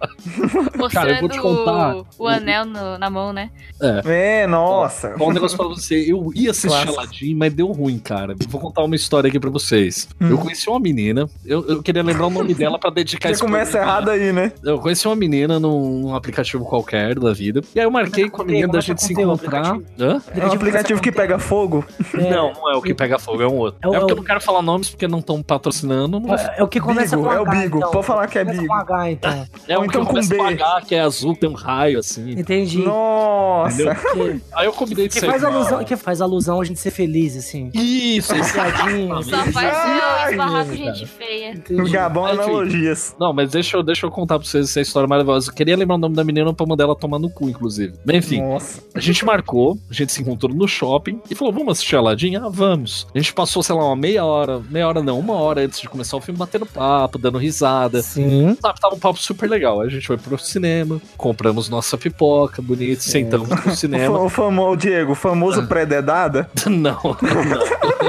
[0.78, 1.96] Mostrando Cara, eu vou te contar.
[1.98, 3.50] o, o anel no- na mão, né?
[3.82, 4.42] É.
[4.44, 5.16] É, nossa.
[5.18, 5.96] Bom, um negócio pra você.
[6.12, 6.88] Eu ia assistir.
[6.88, 8.36] Aladdin, mas deu ruim, cara.
[8.50, 10.08] Vou contar uma história aqui pra vocês.
[10.22, 10.30] Hum.
[10.30, 13.78] Eu conheci uma menina, eu, eu queria lembrar o nome dela pra dedicar esse começa
[13.78, 14.52] errado aí, né?
[14.64, 17.62] Eu conheci uma menina num aplicativo qualquer da vida.
[17.76, 19.78] E aí eu marquei com a menina da gente se encontrar.
[20.00, 20.22] Hã?
[20.36, 21.84] É um aplicativo que pega fogo.
[22.14, 23.80] Não, não é o que pega fogo, é um outro.
[23.84, 26.20] É o- É porque eu não quero falar nomes porque não estão patrocinando.
[26.20, 27.78] Não É, é o que começa Bigo, com é o H, Bigo.
[27.78, 27.92] então.
[27.92, 28.74] Pode falar que é Bigo.
[28.74, 29.48] H, então.
[29.68, 30.40] É Ou um que com B.
[30.40, 32.32] H, que é azul, tem um raio assim.
[32.32, 32.80] Entendi.
[32.80, 33.96] Nossa.
[33.96, 37.36] Que, Aí eu combinei de que faz alusão, que faz alusão a gente ser feliz,
[37.36, 37.70] assim.
[37.74, 38.34] Isso.
[38.34, 39.22] Piadinha.
[39.24, 41.52] Só faz Ai, eu esbarrar com gente feia.
[41.52, 41.92] Entendi.
[41.92, 43.16] Gabão analogias.
[43.20, 45.50] Não, mas deixa eu, deixa eu contar pra vocês essa história maravilhosa.
[45.50, 47.94] Eu queria lembrar o nome da menina pra mandar ela tomar no cu, inclusive.
[48.06, 48.82] Mas enfim, Nossa.
[48.94, 52.36] a gente marcou, a gente se encontrou no shopping e falou: vamos assistir Aladdin?
[52.36, 53.08] Ah, vamos.
[53.14, 55.90] A gente passou, sei lá, uma meia hora, meia hora não, uma hora antes de
[55.90, 58.02] começar o filme, batendo papo, dando risada.
[58.02, 58.58] Sim.
[58.62, 59.75] Sabe, tava um papo super legal.
[59.82, 64.20] Aí a gente foi pro cinema, compramos nossa pipoca bonita, sentamos no O, cinema.
[64.20, 65.66] o famoso, Diego, o famoso Ah.
[65.68, 66.50] pré-dedada.
[66.68, 68.06] Não, não.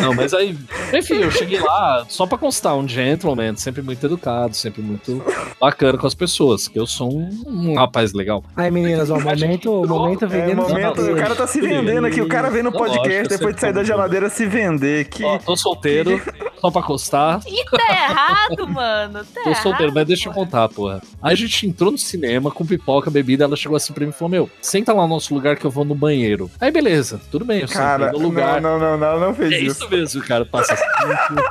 [0.00, 0.56] Não, mas aí,
[0.94, 5.22] enfim, eu cheguei lá só pra constar, um gentleman, sempre muito educado, sempre muito
[5.60, 8.42] bacana com as pessoas, que eu sou um, um rapaz legal.
[8.56, 10.62] Aí, meninas, ó, o momento, o momento É, vendendo.
[10.62, 12.20] momento, o cara tá se vendendo aqui.
[12.22, 15.06] O cara vem no podcast depois de sair da geladeira se vender.
[15.08, 15.24] Que...
[15.24, 16.20] Ó, tô solteiro,
[16.60, 17.40] só pra constar.
[17.46, 19.24] E tá errado, mano.
[19.24, 20.46] Tá Tô solteiro, errado, mas deixa eu mano.
[20.68, 21.00] Porra.
[21.22, 24.14] Aí a gente entrou no cinema com pipoca, bebida, ela chegou assim pra mim e
[24.14, 26.50] falou: Meu, senta lá no nosso lugar que eu vou no banheiro.
[26.60, 28.60] Aí beleza, tudo bem, eu Cara, no lugar.
[28.60, 29.82] não, não, não, não, não fez É isso.
[29.82, 30.44] isso mesmo, cara.
[30.44, 31.42] Passa cinco,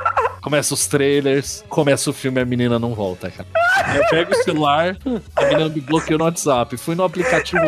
[0.42, 3.46] Começa os trailers, começa o filme e a menina não volta, cara.
[3.94, 4.96] Eu pego o celular,
[5.36, 6.76] a menina me bloqueou no WhatsApp.
[6.78, 7.62] Fui no aplicativo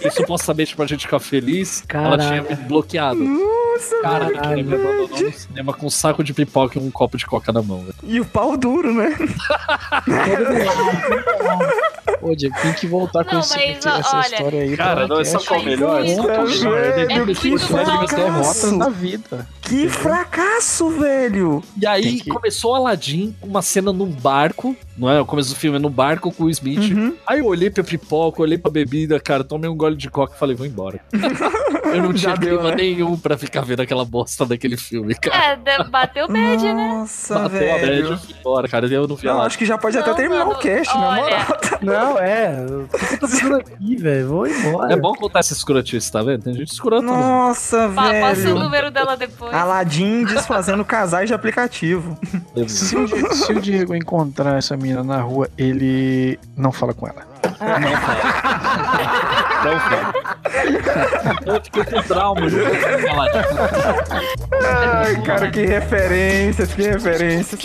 [0.00, 3.20] que supostamente pra gente ficar feliz, ela tinha me bloqueado.
[3.78, 4.66] Nossa, Cara, velho.
[4.68, 7.62] me abandonou no cinema com um saco de pipoca e um copo de coca na
[7.62, 7.94] mão, velho.
[8.02, 9.16] E o pau duro, né?
[12.20, 14.76] Ô, Diego, tem que voltar com Não, esse- mas, essa olha- história aí.
[14.76, 15.46] Cara, não, cast.
[15.46, 16.00] foi o melhor.
[16.00, 17.02] Mas, Conta o melhor, velho, né?
[17.02, 18.78] É que muito As derrotas fracasso.
[18.78, 19.48] da vida.
[19.68, 21.62] Que fracasso, velho.
[21.80, 25.20] E aí que- começou Aladdin, uma cena num barco, não é?
[25.20, 26.90] O começo do filme é no barco com o Smith.
[26.92, 27.14] Uhum.
[27.26, 30.38] Aí eu olhei pra pipoca, olhei pra bebida, cara, tomei um gole de coca e
[30.38, 31.00] falei, vou embora.
[31.84, 32.76] eu não tinha deu, clima né?
[32.76, 35.60] nenhum pra ficar vendo aquela bosta daquele filme, cara.
[35.66, 36.72] É, bateu bad, né?
[36.98, 38.06] Nossa, Bateu a bad, velho.
[38.12, 38.86] eu fui embora, cara.
[38.86, 41.08] Eu não vi Não, acho que já pode até Não, terminar mano, o cast, na
[41.08, 41.20] olha.
[41.22, 41.46] moral.
[41.80, 42.66] Não, é.
[42.66, 44.28] O que eu tô fazendo aqui, velho?
[44.28, 44.92] Vou embora.
[44.92, 46.42] É bom contar essa escrotice, tá vendo?
[46.44, 47.02] Tem gente escrota.
[47.02, 47.16] mesmo.
[47.18, 48.58] Nossa, Pa- Passa o velho.
[48.58, 49.52] número dela depois.
[49.58, 52.18] Aladdin desfazendo casais de aplicativo.
[52.66, 57.26] Se o, se o Diego encontrar essa menina na rua, ele não fala com ela.
[59.64, 60.12] Não, cara.
[61.46, 63.20] Eu fiquei com trauma, não.
[64.64, 67.60] Ai, cara, que referências, que referências.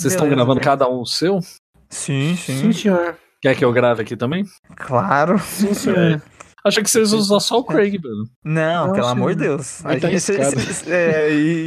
[0.00, 1.40] Vocês estão gravando cada um o seu?
[1.88, 2.72] Sim, Sim, sim.
[2.72, 3.16] senhor.
[3.42, 4.44] Quer que eu grave aqui também?
[4.76, 5.38] Claro.
[5.38, 6.22] Sim, senhor.
[6.64, 8.24] Achei que vocês usam só o Craig, mano.
[8.44, 9.12] Não, Não, pelo sim.
[9.12, 9.80] amor de Deus.
[9.82, 11.64] Mas tá A gente- isso, isso- isso- é, e-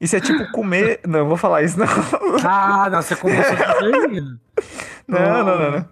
[0.00, 1.00] isso é tipo comer.
[1.06, 1.86] Não, eu vou falar isso, não.
[2.44, 3.56] Ah, não, você começou.
[5.08, 5.70] Não, não, não.
[5.72, 5.86] não.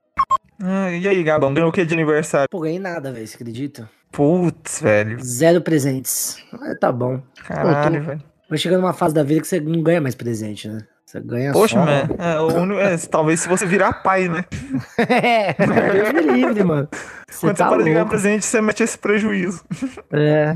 [0.62, 2.48] Ah, e aí, Gabão, ganhou o que de aniversário?
[2.50, 3.88] Pô, ganhei nada, velho, você acredita?
[4.10, 5.22] Putz, velho.
[5.22, 6.36] Zero presentes.
[6.52, 7.22] Mas tá bom.
[7.46, 8.22] Caralho, velho.
[8.48, 10.78] Vai chegando numa fase da vida que você não ganha mais presente, né?
[11.14, 11.84] Você ganha Poxa, só.
[11.86, 12.16] mano.
[12.18, 14.44] É, o único- é, talvez se você virar pai, né?
[14.98, 16.88] é, Deus me livre, mano.
[17.30, 19.64] Você Quando tá você para de ganhar presente, você mete esse prejuízo.
[20.12, 20.54] É.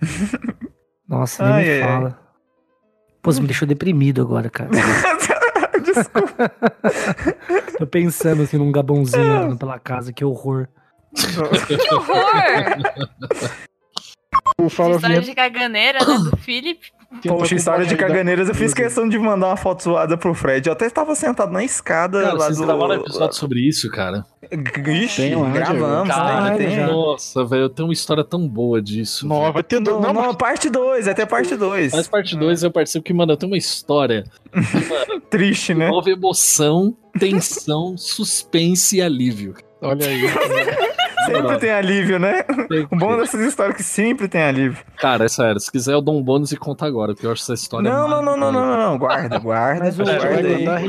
[1.06, 1.88] Nossa, nem Ai, me ai, ai.
[1.88, 2.18] fala.
[3.20, 4.70] Pô, você me deixou deprimido agora, cara.
[5.84, 6.50] Desculpa.
[7.78, 10.68] Tô pensando assim num gabãozinho andando pela casa, que horror.
[11.66, 12.24] Que horror!
[14.58, 16.14] O Fala História de caganeira, né?
[16.30, 16.95] Do Felipe.
[17.26, 18.48] Poxa, história de caganeiras.
[18.48, 20.66] Eu fiz questão de mandar uma foto zoada pro Fred.
[20.66, 22.66] Eu até tava sentado na escada Cara, lá vocês do...
[22.66, 24.24] gravaram um episódio sobre isso, cara.
[24.52, 26.86] Ixi, Tem lá, gravamos, Caralho, tem.
[26.86, 29.26] Nossa, velho, eu tenho uma história tão boa disso.
[29.26, 31.92] Não, vai ter Não, não, não, parte 2, até parte 2.
[31.92, 34.24] Mas parte 2 eu participo que, mano, eu tenho uma história
[35.30, 35.86] Triste, né?
[35.86, 39.54] Envolve emoção, tensão, suspense e alívio.
[39.82, 40.22] Olha aí.
[41.26, 42.44] Sempre tem alívio, né?
[42.90, 44.78] O bom dessas histórias é que sempre tem alívio.
[44.96, 47.42] Cara, é sério, se quiser eu dou um bônus e conta agora, porque eu acho
[47.42, 48.98] essa história Não, não, não, não, não, não, não.
[48.98, 49.84] Guarda, guarda.
[49.84, 50.88] Mas o- guarda aí.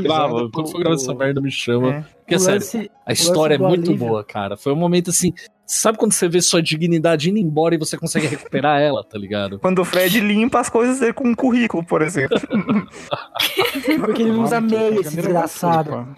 [0.52, 2.04] quando for gravar essa merda, me chama.
[2.28, 2.30] É.
[2.30, 4.06] Porque, O sério, lance- a história é muito alívio.
[4.08, 4.56] boa, cara.
[4.56, 5.32] Foi um momento assim.
[5.66, 9.58] Sabe quando você vê sua dignidade indo embora e você consegue recuperar ela, tá ligado?
[9.58, 12.38] Quando o Fred limpa as coisas dele com um currículo, por exemplo.
[14.00, 16.08] Porque ele não usa meia, esse desgraçado.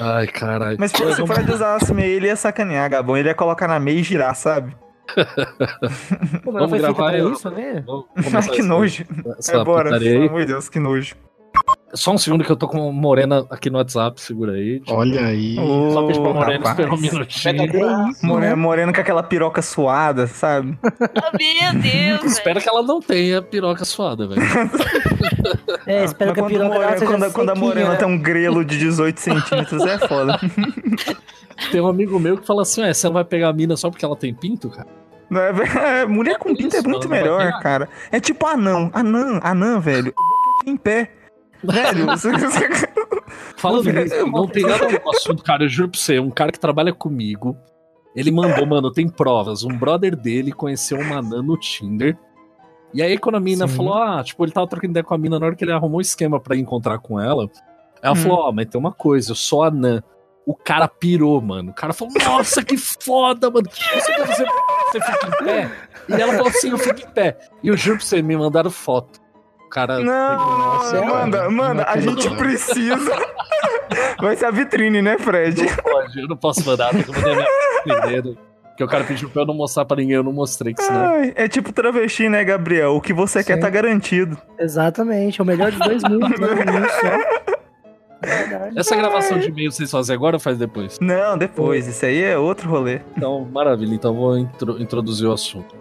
[0.00, 0.76] Ai, caralho.
[0.78, 3.16] Mas pô, se o Fred usasse meia, ele ia sacanear, Gabão.
[3.16, 4.74] Ele ia colocar na meia e girar, sabe?
[6.44, 7.82] Pô, mas Vamos foi feita gravar pra eu- isso, né?
[7.86, 9.04] Vamos Ai, que nojo.
[9.38, 9.98] Essa É, bora.
[9.98, 11.14] Pelo amor de Deus, que nojo.
[11.94, 14.82] Só um segundo que eu tô com Morena aqui no WhatsApp, segura aí.
[14.88, 15.56] Olha aí.
[15.92, 16.78] Só pedir pra Morena rapaz.
[16.78, 17.62] esperar um minutinho.
[17.62, 18.54] É isso, More- né?
[18.54, 20.78] Moreno com aquela piroca suada, sabe?
[20.84, 24.40] Oh, meu Deus, Espero que ela não tenha piroca suada, velho.
[25.86, 27.96] É, espero Mas que a piroca seja quando, a- quando a Morena né?
[27.96, 30.38] tem um grelo de 18 centímetros, é foda.
[31.72, 33.90] Tem um amigo meu que fala assim: Ué, você não vai pegar a mina só
[33.90, 34.86] porque ela tem pinto, cara?
[35.30, 35.52] Não, é,
[36.02, 37.88] é, mulher com pinto é muito melhor, cara.
[38.12, 38.90] É tipo anão.
[38.92, 40.14] Anã, anã, velho.
[40.66, 41.10] Em pé.
[41.62, 42.88] Velho, você, você-
[43.56, 45.64] Fala Não, nisso, não tem nada a ver com o assunto, cara.
[45.64, 47.56] Eu juro pra você, um cara que trabalha comigo,
[48.14, 49.64] ele mandou, mano, tem provas.
[49.64, 52.16] Um brother dele conheceu uma anã no Tinder.
[52.94, 53.76] E aí, quando a mina Sim.
[53.76, 55.98] falou, ah, tipo, ele tava trocando ideia com a mina na hora que ele arrumou
[55.98, 57.50] um esquema pra ir encontrar com ela.
[58.02, 58.16] Ela Hum.
[58.16, 60.02] falou, ó, mas tem uma coisa, eu sou anã.
[60.46, 61.72] O cara pirou, mano.
[61.72, 63.68] O cara falou, nossa, que foda, mano.
[63.70, 64.44] Você, você,
[64.90, 65.70] você fica em pé?
[66.08, 67.36] E ela falou assim, eu fico em pé.
[67.62, 69.20] E eu juro pra você, me mandaram foto.
[69.68, 70.00] O cara.
[70.00, 73.12] Não, Nossa, manda, cara, manda, a gente precisa.
[74.18, 75.62] Vai ser a vitrine, né, Fred?
[75.62, 77.46] Não pode, eu não posso mandar, tem que mandar minha
[78.00, 78.38] primeiro.
[78.70, 81.04] Porque o cara pediu pra eu não mostrar pra ninguém, eu não mostrei, que senão.
[81.06, 82.94] Ai, é tipo travesti, né, Gabriel?
[82.96, 83.60] O que você quer Sim.
[83.60, 84.38] tá garantido.
[84.58, 86.88] Exatamente, é o melhor de dois mundos, né?
[86.88, 87.48] Só.
[88.26, 88.78] Verdade.
[88.78, 90.98] Essa gravação de e-mail vocês fazem agora ou faz depois?
[91.00, 91.86] Não, depois.
[91.86, 93.00] Isso aí é outro rolê.
[93.16, 93.94] Então, maravilha.
[93.94, 95.76] Então vou intro- introduzir o assunto.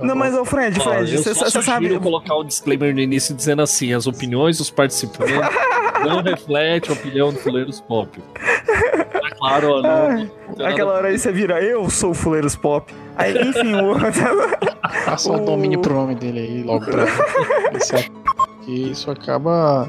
[0.00, 1.98] Não, mas, ô, Fred, Fred, eu você sabe.
[2.00, 5.34] colocar um disclaimer no início dizendo assim: as opiniões dos participantes
[6.04, 8.20] não refletem a opinião do Fuleiros Pop.
[8.36, 12.92] É claro, ó, não, não Aquela hora aí você vira, eu sou o Fuleiros Pop.
[13.16, 13.94] Aí, enfim, o.
[15.04, 17.04] Passa o domínio pro nome dele aí logo pra
[17.76, 18.10] esse aqui.
[18.64, 19.88] Que isso acaba.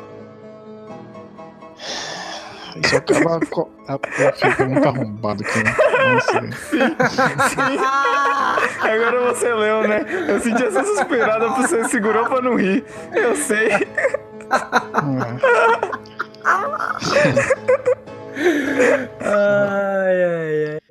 [2.81, 3.39] Isso acaba.
[3.47, 3.99] co- a-
[4.33, 5.75] fico muito arrombado aqui, né?
[6.13, 6.39] Nossa,
[8.91, 10.03] Agora você leu, né?
[10.27, 12.83] Eu senti essa suspirada, você segurou pra não rir.
[13.13, 13.69] Eu sei.
[19.21, 20.82] Ai, ai, ai.